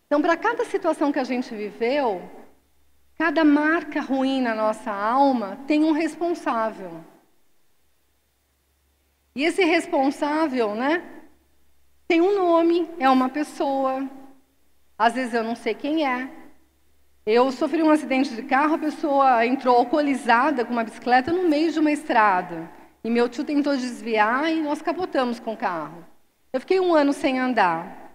[0.09, 2.23] Então, para cada situação que a gente viveu,
[3.15, 7.05] cada marca ruim na nossa alma tem um responsável.
[9.37, 11.05] E esse responsável, né,
[12.09, 14.09] tem um nome, é uma pessoa.
[14.97, 16.31] Às vezes eu não sei quem é.
[17.27, 21.71] Eu sofri um acidente de carro, a pessoa entrou alcoolizada com uma bicicleta no meio
[21.71, 22.71] de uma estrada.
[23.05, 26.03] E meu tio tentou desviar e nós capotamos com o carro.
[26.51, 28.08] Eu fiquei um ano sem andar.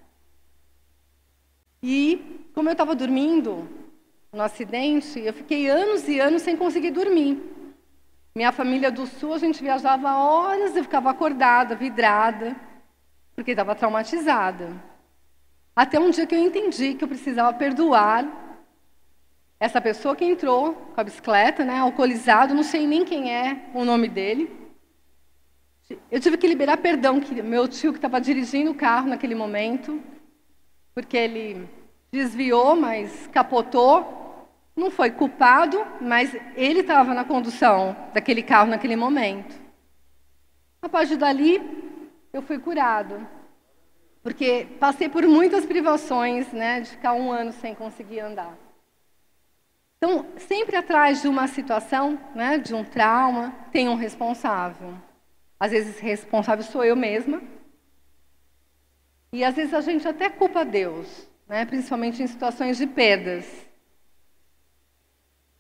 [1.84, 3.68] E, como eu estava dormindo
[4.32, 7.44] no acidente, eu fiquei anos e anos sem conseguir dormir.
[8.34, 12.56] Minha família do sul, a gente viajava horas, eu ficava acordada, vidrada,
[13.36, 14.82] porque estava traumatizada.
[15.76, 18.26] Até um dia que eu entendi que eu precisava perdoar
[19.60, 23.84] essa pessoa que entrou com a bicicleta, né, alcoolizado, não sei nem quem é o
[23.84, 24.50] nome dele.
[26.10, 30.02] Eu tive que liberar perdão que meu tio que estava dirigindo o carro naquele momento,
[30.94, 31.70] porque ele
[32.12, 34.22] desviou, mas capotou
[34.76, 39.62] não foi culpado, mas ele estava na condução daquele carro naquele momento.
[40.82, 41.62] A partir dali,
[42.32, 43.26] eu fui curado.
[44.24, 48.58] Porque passei por muitas privações, né, de ficar um ano sem conseguir andar.
[49.98, 54.94] Então, sempre atrás de uma situação, né, de um trauma, tem um responsável.
[55.60, 57.42] Às vezes, responsável sou eu mesma.
[59.34, 63.44] E às vezes a gente até culpa Deus, né, principalmente em situações de perdas.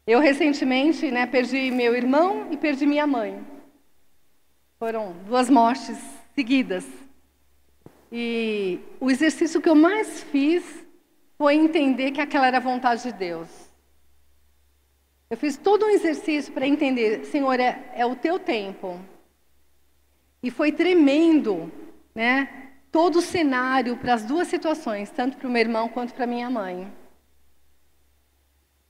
[0.05, 3.43] Eu recentemente né, perdi meu irmão e perdi minha mãe.
[4.77, 5.97] Foram duas mortes
[6.35, 6.85] seguidas.
[8.11, 10.63] E o exercício que eu mais fiz
[11.35, 13.49] foi entender que aquela era a vontade de Deus.
[15.31, 18.99] Eu fiz todo um exercício para entender, Senhor, é, é o teu tempo.
[20.43, 21.71] E foi tremendo,
[22.13, 22.62] né?
[22.93, 26.49] Todo o cenário para as duas situações, tanto para o meu irmão quanto para minha
[26.49, 26.89] mãe.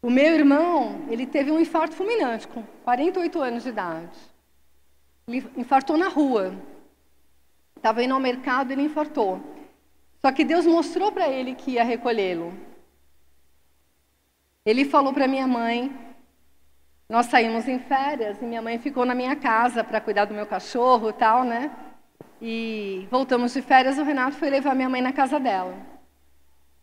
[0.01, 4.19] O meu irmão, ele teve um infarto fulminante com 48 anos de idade.
[5.27, 6.53] Ele infartou na rua.
[7.77, 9.41] Estava indo ao mercado, ele infartou.
[10.21, 12.53] Só que Deus mostrou para ele que ia recolhê-lo.
[14.65, 15.91] Ele falou para minha mãe
[17.13, 20.47] nós saímos em férias e minha mãe ficou na minha casa para cuidar do meu
[20.47, 21.69] cachorro e tal, né?
[22.45, 25.77] E voltamos de férias, o Renato foi levar minha mãe na casa dela.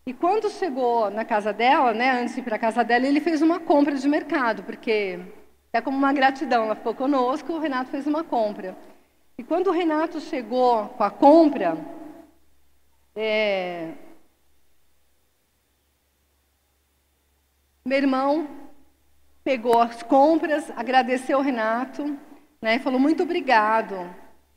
[0.07, 3.21] E quando chegou na casa dela, né, antes de ir para a casa dela, ele
[3.21, 5.19] fez uma compra de mercado, porque
[5.71, 8.75] é como uma gratidão, ela ficou conosco, o Renato fez uma compra.
[9.37, 11.77] E quando o Renato chegou com a compra,
[13.15, 13.91] é...
[17.85, 18.47] meu irmão
[19.43, 22.17] pegou as compras, agradeceu o Renato,
[22.59, 24.09] né, e falou muito obrigado,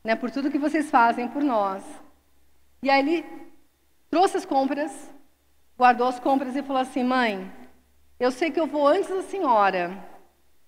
[0.05, 1.83] né, por tudo que vocês fazem por nós.
[2.83, 3.25] E aí ele
[4.07, 4.91] trouxe as compras,
[5.75, 7.51] guardou as compras e falou assim: "Mãe,
[8.19, 9.97] eu sei que eu vou antes da senhora,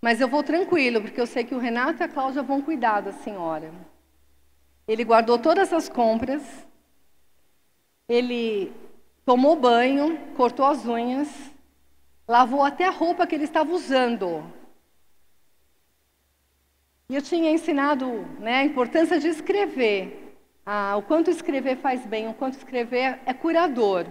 [0.02, 3.02] mas eu vou tranquilo, porque eu sei que o Renato e a Cláudia vão cuidar
[3.02, 3.72] da senhora."
[4.88, 6.42] Ele guardou todas as compras,
[8.10, 8.74] ele
[9.24, 11.30] tomou banho, cortou as unhas,
[12.28, 14.52] lavou até a roupa que ele estava usando.
[17.10, 18.06] E eu tinha ensinado
[18.40, 20.38] né, a importância de escrever.
[20.66, 24.06] Ah, o quanto escrever faz bem, o quanto escrever é curador.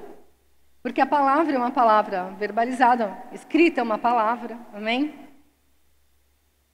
[0.83, 5.15] Porque a palavra é uma palavra verbalizada, escrita é uma palavra, amém?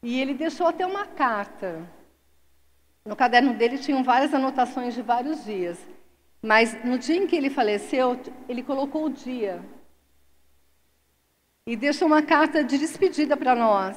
[0.03, 1.83] E ele deixou até uma carta.
[3.05, 5.79] No caderno dele tinham várias anotações de vários dias.
[6.41, 9.61] Mas no dia em que ele faleceu, ele colocou o dia
[11.67, 13.97] e deixa uma carta de despedida para nós.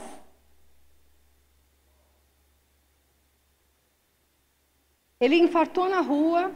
[5.25, 6.51] Ele infartou na rua.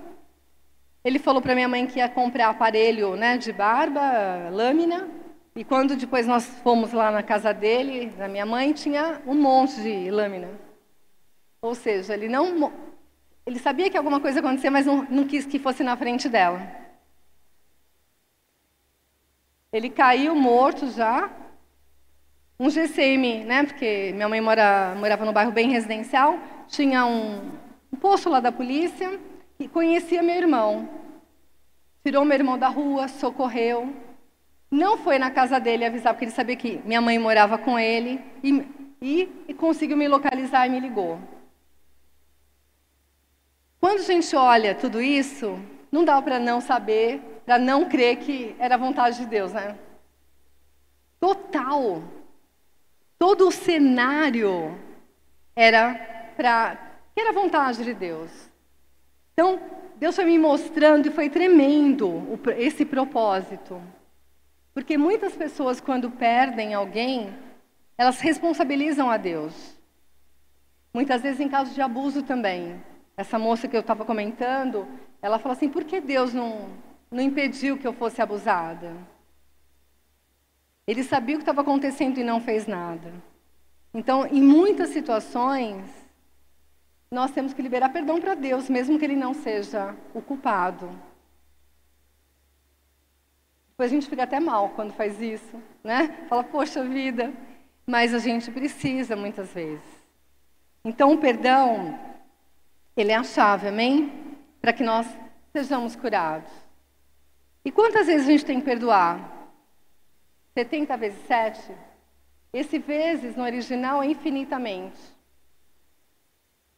[1.03, 5.09] Ele falou para minha mãe que ia comprar aparelho né, de barba, lâmina.
[5.55, 9.81] E quando depois nós fomos lá na casa dele, da minha mãe, tinha um monte
[9.81, 10.49] de lâmina.
[11.59, 12.71] Ou seja, ele não.
[13.43, 16.29] Ele sabia que alguma coisa ia acontecer, mas não, não quis que fosse na frente
[16.29, 16.61] dela.
[19.73, 21.27] Ele caiu morto já.
[22.59, 23.63] Um GCM, né?
[23.63, 26.37] Porque minha mãe mora, morava no bairro bem residencial.
[26.67, 27.68] Tinha um
[27.99, 29.19] posto lá da polícia
[29.59, 30.89] e conhecia meu irmão.
[32.03, 33.93] Tirou meu irmão da rua, socorreu.
[34.71, 38.21] Não foi na casa dele avisar, porque ele sabia que minha mãe morava com ele.
[38.43, 38.65] E,
[39.01, 41.19] e, e conseguiu me localizar e me ligou.
[43.79, 45.59] Quando a gente olha tudo isso,
[45.91, 49.75] não dá para não saber para não crer que era vontade de Deus, né?
[51.19, 52.03] Total.
[53.17, 54.79] Todo o cenário
[55.55, 55.95] era
[56.37, 58.29] para que era vontade de Deus.
[59.33, 59.59] Então,
[59.97, 63.81] Deus foi me mostrando e foi tremendo esse propósito.
[64.73, 67.33] Porque muitas pessoas, quando perdem alguém,
[67.97, 69.77] elas responsabilizam a Deus.
[70.93, 72.81] Muitas vezes em casos de abuso também.
[73.15, 74.87] Essa moça que eu estava comentando,
[75.21, 76.69] ela fala assim: por que Deus não,
[77.11, 78.95] não impediu que eu fosse abusada.
[80.85, 83.11] Ele sabia o que estava acontecendo e não fez nada.
[83.93, 85.85] Então, em muitas situações,
[87.11, 90.87] nós temos que liberar perdão para Deus, mesmo que ele não seja o culpado.
[93.71, 96.25] Depois a gente fica até mal quando faz isso, né?
[96.27, 97.33] Fala, poxa vida.
[97.87, 99.83] Mas a gente precisa muitas vezes.
[100.85, 101.99] Então, o perdão,
[102.95, 104.37] ele é a chave, amém?
[104.61, 105.07] Para que nós
[105.51, 106.51] sejamos curados.
[107.65, 109.49] E quantas vezes a gente tem que perdoar?
[110.53, 111.73] 70 vezes 7?
[112.53, 115.18] Esse vezes no original é infinitamente.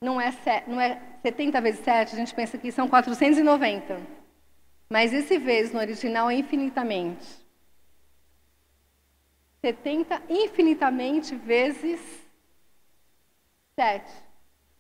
[0.02, 0.34] Não é,
[0.68, 4.02] não é 70 vezes 7, a gente pensa que são 490.
[4.89, 7.28] Mas esse vezes no original é infinitamente.
[9.62, 12.02] 70 infinitamente vezes
[13.80, 14.12] 7.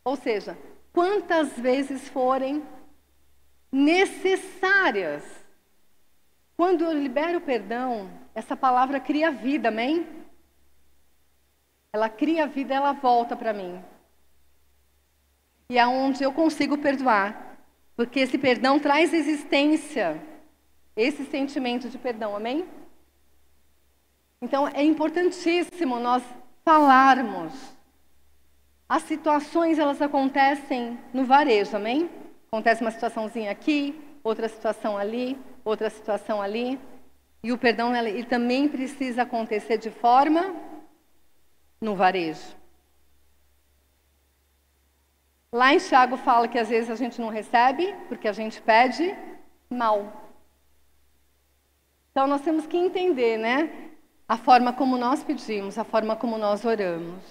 [0.03, 0.57] Ou seja,
[0.91, 2.63] quantas vezes forem
[3.71, 5.23] necessárias
[6.57, 10.07] quando eu libero o perdão, essa palavra cria vida, amém?
[11.91, 13.83] Ela cria vida, ela volta para mim.
[15.71, 17.57] E é onde eu consigo perdoar.
[17.95, 20.21] Porque esse perdão traz existência.
[20.95, 22.65] Esse sentimento de perdão, amém?
[24.41, 26.21] Então é importantíssimo nós
[26.65, 27.53] falarmos.
[28.89, 32.09] As situações elas acontecem no varejo, amém?
[32.51, 36.79] Acontece uma situaçãozinha aqui, outra situação ali outra situação ali.
[37.43, 40.53] E o perdão ele também precisa acontecer de forma
[41.79, 42.60] no varejo.
[45.53, 49.13] Lá em Tiago fala que às vezes a gente não recebe porque a gente pede
[49.69, 50.29] mal.
[52.09, 53.89] Então nós temos que entender, né?
[54.27, 57.21] A forma como nós pedimos, a forma como nós oramos.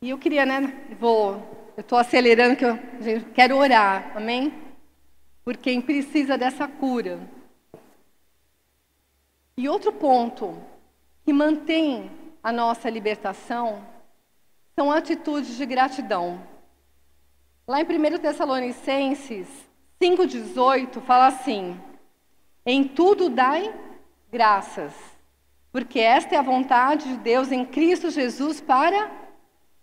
[0.00, 0.60] E eu queria, né?
[1.00, 1.34] Vou,
[1.76, 2.78] eu estou acelerando que eu
[3.34, 4.52] quero orar, amém?
[5.44, 7.18] Por quem precisa dessa cura.
[9.56, 10.56] E outro ponto
[11.24, 12.08] que mantém
[12.40, 13.84] a nossa libertação
[14.78, 16.40] são atitudes de gratidão.
[17.66, 19.48] Lá em 1 Tessalonicenses
[20.00, 21.76] 5,18 fala assim:
[22.64, 23.74] Em tudo dai
[24.30, 24.92] graças,
[25.72, 29.10] porque esta é a vontade de Deus em Cristo Jesus para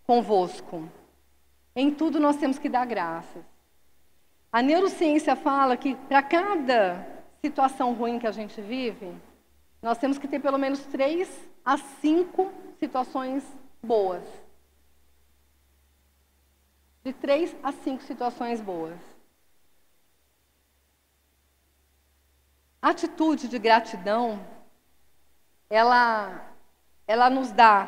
[0.07, 0.89] convosco.
[1.75, 3.43] Em tudo nós temos que dar graças.
[4.49, 7.05] A neurociência fala que para cada
[7.41, 9.13] situação ruim que a gente vive,
[9.81, 11.29] nós temos que ter pelo menos três
[11.65, 13.43] a cinco situações
[13.83, 14.44] boas.
[17.05, 18.99] De três a cinco situações boas.
[22.81, 24.45] A atitude de gratidão,
[25.69, 26.51] ela,
[27.07, 27.87] ela nos dá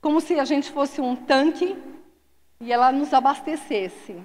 [0.00, 1.76] como se a gente fosse um tanque
[2.58, 4.22] e ela nos abastecesse.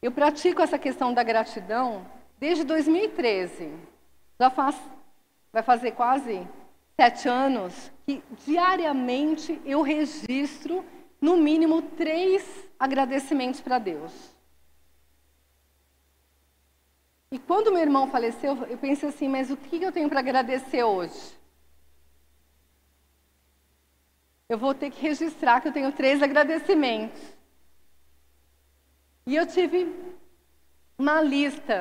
[0.00, 2.06] Eu pratico essa questão da gratidão
[2.38, 3.72] desde 2013.
[4.38, 4.76] Já faz
[5.52, 6.46] vai fazer quase
[6.94, 10.84] sete anos, que diariamente eu registro,
[11.26, 12.42] no mínimo, três
[12.78, 14.12] agradecimentos para Deus.
[17.30, 20.82] E quando meu irmão faleceu, eu pensei assim, mas o que eu tenho para agradecer
[20.84, 21.22] hoje?
[24.48, 27.20] Eu vou ter que registrar que eu tenho três agradecimentos.
[29.26, 29.78] E eu tive
[30.96, 31.78] uma lista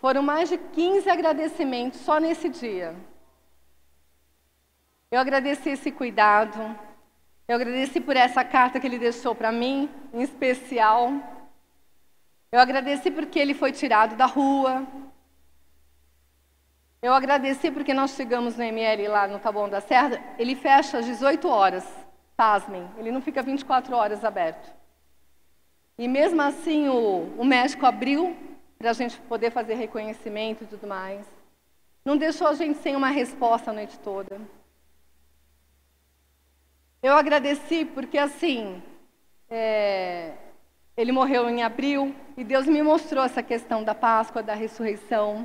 [0.00, 2.94] foram mais de 15 agradecimentos só nesse dia.
[5.10, 6.58] Eu agradeci esse cuidado.
[7.52, 11.12] Eu agradeci por essa carta que ele deixou para mim, em especial.
[12.50, 14.86] Eu agradeci porque ele foi tirado da rua.
[17.02, 20.18] Eu agradeci porque nós chegamos no ML lá no Taboão da Serra.
[20.38, 21.86] Ele fecha às 18 horas.
[22.34, 24.72] Pasmem, ele não fica 24 horas aberto.
[25.98, 28.34] E mesmo assim o, o médico abriu
[28.78, 31.26] para a gente poder fazer reconhecimento e tudo mais.
[32.02, 34.40] Não deixou a gente sem uma resposta a noite toda.
[37.02, 38.80] Eu agradeci porque, assim,
[39.50, 40.34] é,
[40.96, 45.44] ele morreu em abril e Deus me mostrou essa questão da Páscoa, da ressurreição.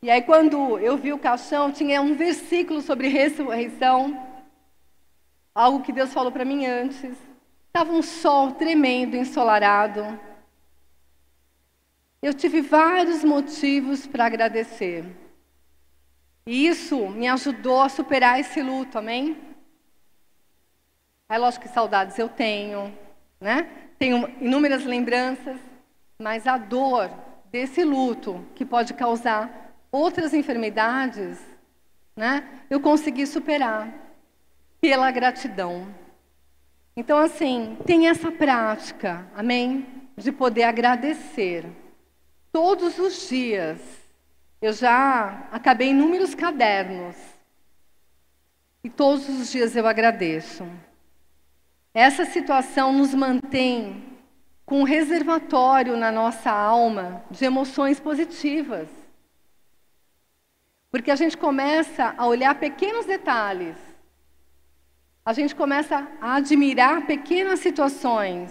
[0.00, 4.24] E aí, quando eu vi o caixão, tinha um versículo sobre ressurreição,
[5.52, 7.16] algo que Deus falou para mim antes.
[7.66, 10.02] Estava um sol tremendo, ensolarado.
[12.22, 15.04] Eu tive vários motivos para agradecer.
[16.46, 19.55] E isso me ajudou a superar esse luto, amém?
[21.28, 22.96] É lógico que saudades eu tenho,
[23.40, 23.68] né?
[23.98, 25.58] Tenho inúmeras lembranças,
[26.18, 27.10] mas a dor
[27.50, 31.40] desse luto que pode causar outras enfermidades,
[32.14, 32.62] né?
[32.70, 33.92] Eu consegui superar
[34.80, 35.88] pela gratidão.
[36.96, 39.84] Então, assim, tem essa prática, amém?
[40.16, 41.66] De poder agradecer.
[42.52, 43.80] Todos os dias.
[44.62, 47.16] Eu já acabei inúmeros cadernos.
[48.84, 50.64] E todos os dias eu agradeço.
[51.96, 54.04] Essa situação nos mantém
[54.66, 58.88] com um reservatório na nossa alma de emoções positivas.
[60.90, 63.76] Porque a gente começa a olhar pequenos detalhes.
[65.24, 68.50] A gente começa a admirar pequenas situações.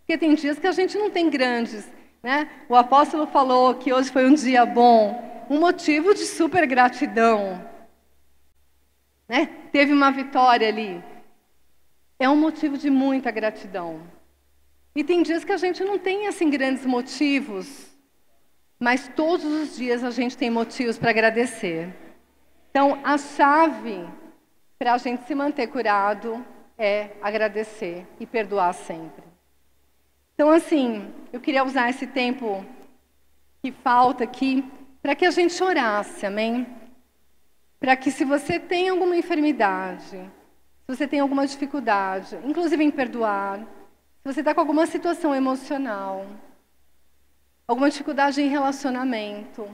[0.00, 1.88] Porque tem dias que a gente não tem grandes
[2.22, 2.48] né?
[2.68, 7.64] O apóstolo falou que hoje foi um dia bom, um motivo de super gratidão.
[9.28, 9.46] Né?
[9.70, 11.02] Teve uma vitória ali.
[12.18, 14.02] É um motivo de muita gratidão.
[14.94, 17.96] E tem dias que a gente não tem assim grandes motivos,
[18.78, 21.94] mas todos os dias a gente tem motivos para agradecer.
[22.70, 24.04] Então, a chave
[24.78, 26.44] para a gente se manter curado
[26.76, 29.24] é agradecer e perdoar sempre.
[30.34, 32.64] Então, assim, eu queria usar esse tempo
[33.62, 34.64] que falta aqui
[35.02, 36.66] para que a gente orasse, amém?
[37.80, 40.20] Para que, se você tem alguma enfermidade,
[40.90, 46.24] se você tem alguma dificuldade, inclusive em perdoar, se você está com alguma situação emocional,
[47.66, 49.68] alguma dificuldade em relacionamento,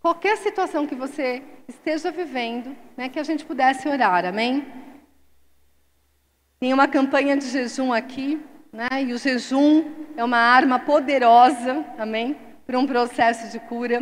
[0.00, 4.66] qualquer situação que você esteja vivendo, né, que a gente pudesse orar, amém?
[6.58, 8.40] Tem uma campanha de jejum aqui,
[8.72, 9.02] né?
[9.02, 9.84] E o jejum
[10.16, 12.38] é uma arma poderosa, amém?
[12.66, 14.00] Para um processo de cura.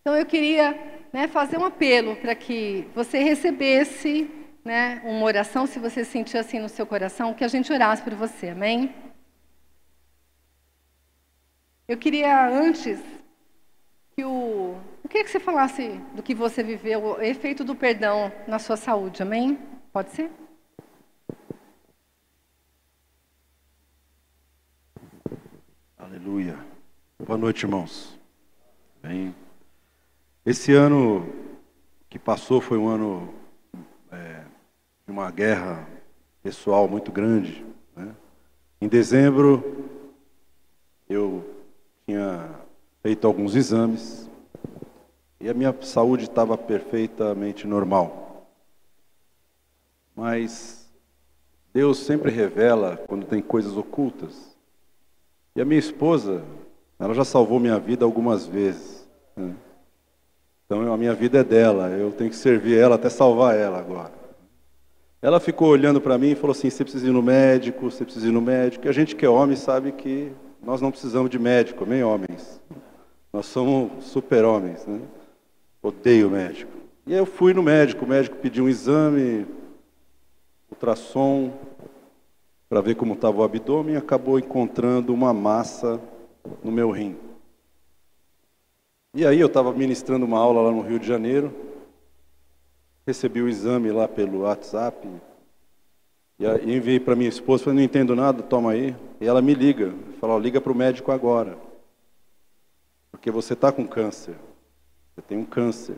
[0.00, 0.76] Então eu queria
[1.12, 4.28] né, fazer um apelo para que você recebesse
[4.64, 8.14] né, uma oração, se você sentir assim no seu coração, que a gente orasse por
[8.14, 8.94] você, amém?
[11.88, 13.00] Eu queria antes
[14.14, 14.76] que o.
[15.02, 18.76] Eu queria que você falasse do que você viveu, o efeito do perdão na sua
[18.76, 19.58] saúde, amém?
[19.92, 20.30] Pode ser?
[25.98, 26.56] Aleluia.
[27.18, 28.18] Boa noite, irmãos.
[29.02, 29.34] Bem,
[30.44, 31.26] esse ano
[32.08, 33.39] que passou foi um ano
[35.10, 35.86] uma guerra
[36.42, 37.64] pessoal muito grande.
[37.94, 38.14] Né?
[38.80, 39.88] Em dezembro,
[41.08, 41.44] eu
[42.06, 42.48] tinha
[43.02, 44.28] feito alguns exames
[45.40, 48.46] e a minha saúde estava perfeitamente normal.
[50.14, 50.88] Mas
[51.72, 54.56] Deus sempre revela quando tem coisas ocultas.
[55.56, 56.42] E a minha esposa,
[56.98, 59.08] ela já salvou minha vida algumas vezes.
[59.36, 59.54] Né?
[60.66, 64.19] Então a minha vida é dela, eu tenho que servir ela até salvar ela agora.
[65.22, 68.28] Ela ficou olhando para mim e falou assim: você precisa ir no médico, você precisa
[68.28, 68.86] ir no médico.
[68.86, 72.60] E a gente que é homem sabe que nós não precisamos de médico, nem homens.
[73.32, 75.00] Nós somos super-homens, né?
[75.82, 76.72] Odeio médico.
[77.06, 79.46] E eu fui no médico, o médico pediu um exame,
[80.70, 81.52] ultrassom,
[82.68, 86.00] para ver como estava o abdômen e acabou encontrando uma massa
[86.62, 87.16] no meu rim.
[89.14, 91.52] E aí eu estava ministrando uma aula lá no Rio de Janeiro,
[93.06, 95.08] recebi o exame lá pelo WhatsApp,
[96.38, 98.96] e enviei para minha esposa, falei, não entendo nada, toma aí.
[99.20, 101.58] E ela me liga, fala, liga para o médico agora.
[103.10, 104.36] Porque você está com câncer.
[105.14, 105.96] Você tem um câncer.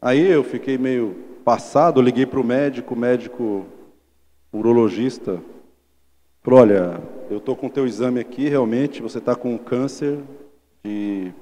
[0.00, 3.66] Aí eu fiquei meio passado, liguei para o médico, o médico
[4.52, 5.42] urologista,
[6.40, 10.20] falou, olha, eu estou com o teu exame aqui, realmente, você está com câncer
[10.84, 11.32] de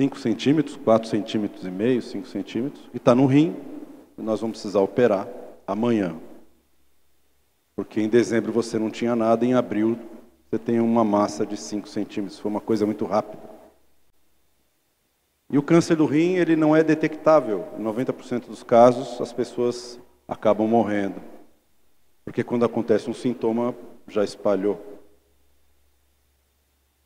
[0.00, 3.56] 5 centímetros, 4 centímetros e meio, 5 centímetros, e está no rim,
[4.16, 5.26] e nós vamos precisar operar
[5.66, 6.14] amanhã.
[7.74, 9.98] Porque em dezembro você não tinha nada, em abril
[10.48, 13.42] você tem uma massa de 5 centímetros, foi uma coisa muito rápida.
[15.50, 17.66] E o câncer do rim, ele não é detectável.
[17.76, 21.20] Em 90% dos casos, as pessoas acabam morrendo.
[22.24, 23.74] Porque quando acontece um sintoma,
[24.06, 24.87] já espalhou.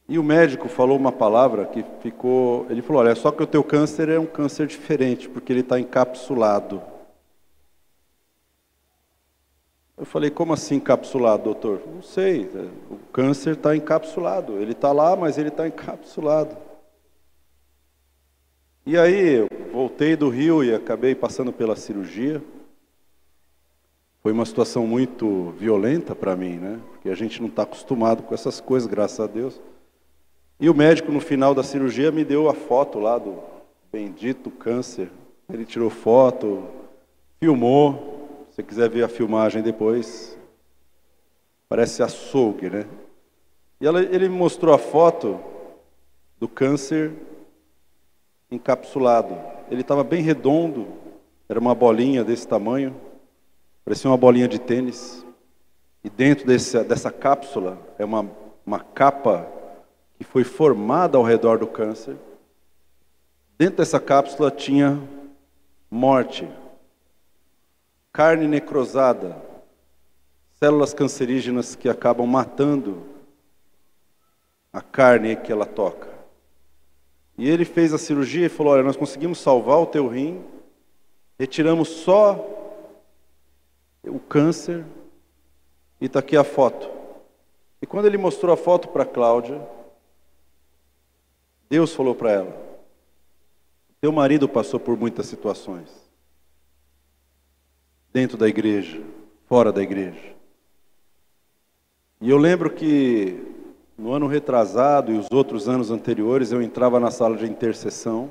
[0.09, 2.67] E o médico falou uma palavra que ficou.
[2.69, 5.79] Ele falou: Olha, só que o teu câncer é um câncer diferente, porque ele está
[5.79, 6.83] encapsulado.
[9.97, 11.83] Eu falei: Como assim encapsulado, doutor?
[11.87, 12.51] Não sei.
[12.91, 14.59] O câncer está encapsulado.
[14.59, 16.57] Ele está lá, mas ele está encapsulado.
[18.85, 22.43] E aí, eu voltei do Rio e acabei passando pela cirurgia.
[24.21, 26.81] Foi uma situação muito violenta para mim, né?
[26.91, 29.61] Porque a gente não está acostumado com essas coisas, graças a Deus.
[30.63, 33.37] E o médico, no final da cirurgia, me deu a foto lá do
[33.91, 35.11] bendito câncer.
[35.53, 36.63] Ele tirou foto,
[37.41, 38.47] filmou.
[38.49, 40.39] Se você quiser ver a filmagem depois,
[41.69, 42.87] parece açougue, né?
[43.81, 45.41] E ela, ele me mostrou a foto
[46.39, 47.11] do câncer
[48.49, 49.37] encapsulado.
[49.69, 50.87] Ele estava bem redondo,
[51.49, 52.95] era uma bolinha desse tamanho.
[53.85, 55.27] Parecia uma bolinha de tênis.
[56.05, 58.31] E dentro desse, dessa cápsula é uma,
[58.65, 59.61] uma capa
[60.23, 62.17] foi formada ao redor do câncer.
[63.59, 65.01] Dentro dessa cápsula tinha
[65.91, 66.49] morte,
[68.13, 69.37] carne necrosada,
[70.59, 73.03] células cancerígenas que acabam matando
[74.73, 76.09] a carne que ela toca.
[77.37, 80.43] E ele fez a cirurgia e falou: Olha, nós conseguimos salvar o teu rim,
[81.39, 82.49] retiramos só
[84.05, 84.85] o câncer,
[86.01, 86.91] e está aqui a foto.
[87.81, 89.61] E quando ele mostrou a foto para Cláudia,
[91.73, 92.55] Deus falou para ela:
[93.99, 95.89] Teu marido passou por muitas situações,
[98.13, 99.03] dentro da igreja,
[99.47, 100.35] fora da igreja.
[102.21, 103.41] E eu lembro que
[103.97, 108.29] no ano retrasado e os outros anos anteriores eu entrava na sala de intercessão,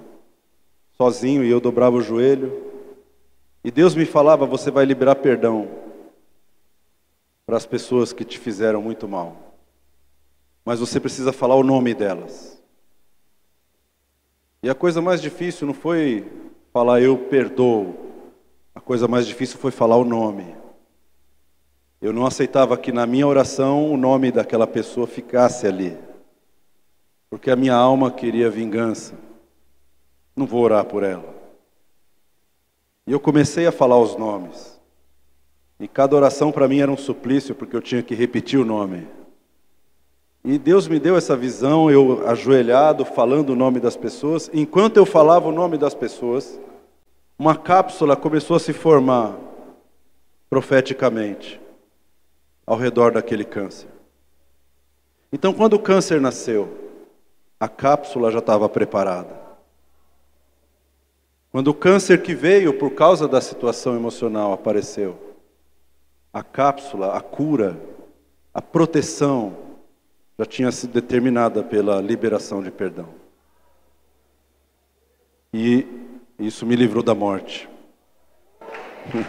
[0.92, 2.62] sozinho, e eu dobrava o joelho
[3.64, 5.68] e Deus me falava: você vai liberar perdão
[7.44, 9.58] para as pessoas que te fizeram muito mal.
[10.64, 12.61] Mas você precisa falar o nome delas.
[14.64, 16.30] E a coisa mais difícil não foi
[16.72, 17.96] falar eu perdoo.
[18.76, 20.56] A coisa mais difícil foi falar o nome.
[22.02, 25.98] Eu não aceitava que na minha oração o nome daquela pessoa ficasse ali.
[27.30, 29.16] Porque a minha alma queria vingança.
[30.36, 31.34] Não vou orar por ela.
[33.08, 34.80] E eu comecei a falar os nomes.
[35.80, 39.08] E cada oração para mim era um suplício, porque eu tinha que repetir o nome.
[40.44, 44.50] E Deus me deu essa visão, eu ajoelhado, falando o nome das pessoas.
[44.52, 46.60] Enquanto eu falava o nome das pessoas,
[47.38, 49.38] uma cápsula começou a se formar
[50.50, 51.62] profeticamente
[52.66, 53.88] ao redor daquele câncer.
[55.32, 56.70] Então, quando o câncer nasceu,
[57.60, 59.40] a cápsula já estava preparada.
[61.52, 65.18] Quando o câncer que veio por causa da situação emocional apareceu,
[66.34, 67.78] a cápsula, a cura,
[68.54, 69.71] a proteção
[70.42, 73.14] já tinha sido determinada pela liberação de perdão.
[75.54, 75.86] E
[76.40, 77.70] isso me livrou da morte.
[79.14, 79.22] Amém.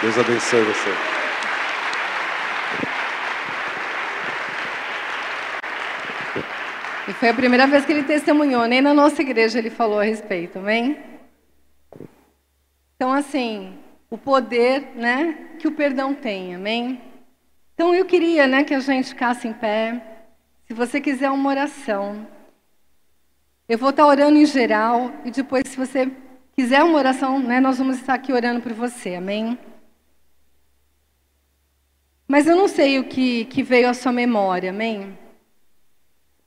[0.00, 0.90] Deus abençoe você.
[7.08, 10.04] E foi a primeira vez que ele testemunhou, nem na nossa igreja ele falou a
[10.04, 10.96] respeito, amém?
[12.94, 13.76] Então, assim,
[14.08, 17.13] o poder, né, que o perdão tem, amém?
[17.74, 20.02] Então, eu queria, né, que a gente ficasse em pé.
[20.66, 22.26] Se você quiser uma oração,
[23.68, 26.10] eu vou estar orando em geral e depois, se você
[26.54, 29.58] quiser uma oração, né, nós vamos estar aqui orando por você, amém?
[32.26, 35.18] Mas eu não sei o que, que veio à sua memória, amém?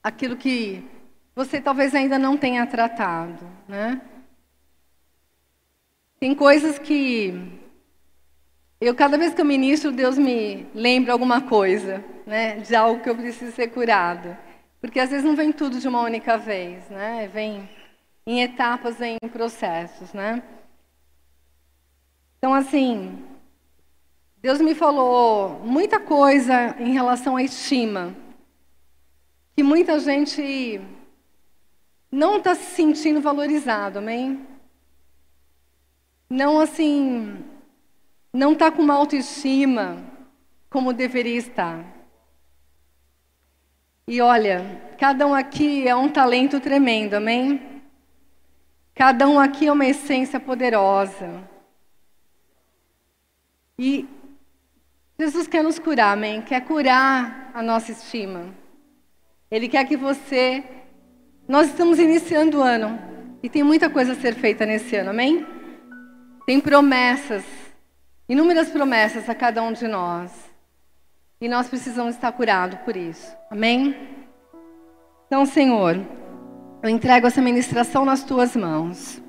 [0.02, 0.82] aquilo que
[1.34, 4.00] você talvez ainda não tenha tratado, né?
[6.18, 7.34] Tem coisas que
[8.80, 13.10] eu cada vez que eu ministro, Deus me lembra alguma coisa, né, de algo que
[13.10, 14.36] eu preciso ser curado,
[14.80, 17.28] porque às vezes não vem tudo de uma única vez, né?
[17.32, 17.68] Vem
[18.24, 20.42] em etapas, em processos, né?
[22.38, 23.18] Então assim,
[24.40, 28.14] Deus me falou muita coisa em relação à estima
[29.56, 30.80] que muita gente
[32.12, 34.46] não está se sentindo valorizado, amém?
[36.30, 37.44] Não assim,
[38.38, 39.98] não está com uma autoestima
[40.70, 41.84] como deveria estar.
[44.06, 47.82] E olha, cada um aqui é um talento tremendo, amém?
[48.94, 51.42] Cada um aqui é uma essência poderosa.
[53.76, 54.08] E
[55.18, 56.40] Jesus quer nos curar, amém?
[56.40, 58.54] Quer curar a nossa estima.
[59.50, 60.62] Ele quer que você.
[61.48, 62.96] Nós estamos iniciando o ano
[63.42, 65.44] e tem muita coisa a ser feita nesse ano, amém?
[66.46, 67.44] Tem promessas,
[68.28, 70.30] inúmeras promessas a cada um de nós.
[71.40, 73.96] E nós precisamos estar curados por isso, amém?
[75.26, 75.96] Então, Senhor,
[76.82, 79.22] eu entrego essa ministração nas tuas mãos.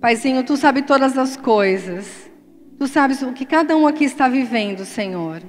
[0.00, 2.30] Paizinho, tu sabes todas as coisas.
[2.78, 5.42] Tu sabes o que cada um aqui está vivendo, Senhor.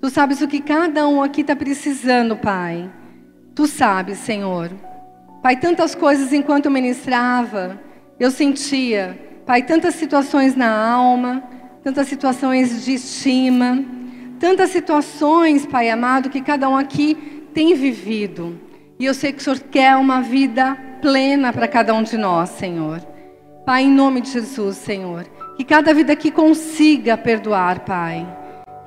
[0.00, 2.90] Tu sabes o que cada um aqui está precisando, Pai.
[3.54, 4.70] Tu sabes, Senhor.
[5.42, 7.78] Pai, tantas coisas enquanto eu ministrava,
[8.18, 11.42] eu sentia, Pai, tantas situações na alma,
[11.82, 13.84] tantas situações de estima,
[14.38, 17.14] tantas situações, Pai amado, que cada um aqui
[17.54, 18.58] tem vivido.
[18.98, 22.50] E eu sei que o Senhor quer uma vida plena para cada um de nós,
[22.50, 23.00] Senhor.
[23.64, 25.24] Pai, em nome de Jesus, Senhor.
[25.56, 28.39] Que cada vida aqui consiga perdoar, Pai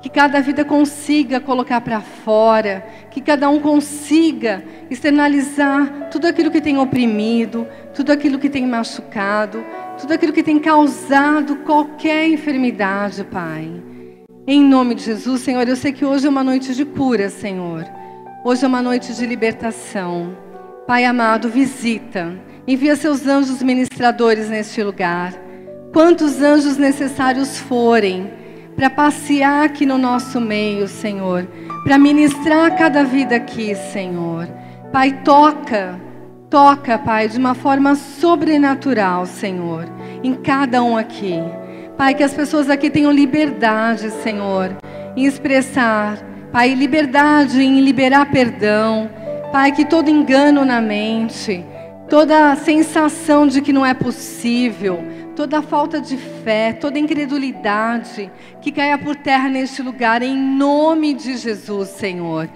[0.04, 6.60] que cada vida consiga colocar para fora, que cada um consiga externalizar tudo aquilo que
[6.60, 9.64] tem oprimido, tudo aquilo que tem machucado,
[9.98, 13.82] tudo aquilo que tem causado qualquer enfermidade, Pai.
[14.46, 17.86] Em nome de Jesus, Senhor, eu sei que hoje é uma noite de cura, Senhor.
[18.44, 20.36] Hoje é uma noite de libertação.
[20.86, 22.38] Pai amado, visita.
[22.68, 25.32] Envia seus anjos ministradores neste lugar.
[25.94, 28.43] Quantos anjos necessários forem
[28.76, 31.46] para passear aqui no nosso meio, Senhor,
[31.84, 34.48] para ministrar cada vida aqui, Senhor.
[34.92, 36.00] Pai, toca,
[36.50, 39.86] toca, Pai, de uma forma sobrenatural, Senhor,
[40.22, 41.40] em cada um aqui.
[41.96, 44.76] Pai, que as pessoas aqui tenham liberdade, Senhor,
[45.16, 46.18] em expressar,
[46.50, 49.10] Pai, liberdade em liberar perdão.
[49.52, 51.64] Pai, que todo engano na mente,
[52.08, 55.02] toda sensação de que não é possível,
[55.34, 58.30] toda falta de fé, toda incredulidade
[58.62, 62.48] que caia por terra neste lugar, em nome de Jesus, Senhor.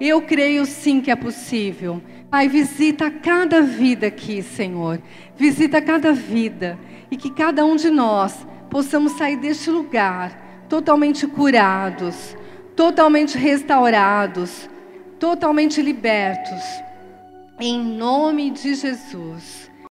[0.00, 2.02] Eu creio sim que é possível.
[2.30, 5.00] Pai, visita cada vida aqui, Senhor.
[5.36, 6.78] Visita cada vida.
[7.10, 12.36] E que cada um de nós possamos sair deste lugar totalmente curados,
[12.74, 14.68] totalmente restaurados,
[15.18, 16.62] totalmente libertos.
[17.58, 19.65] Em nome de Jesus.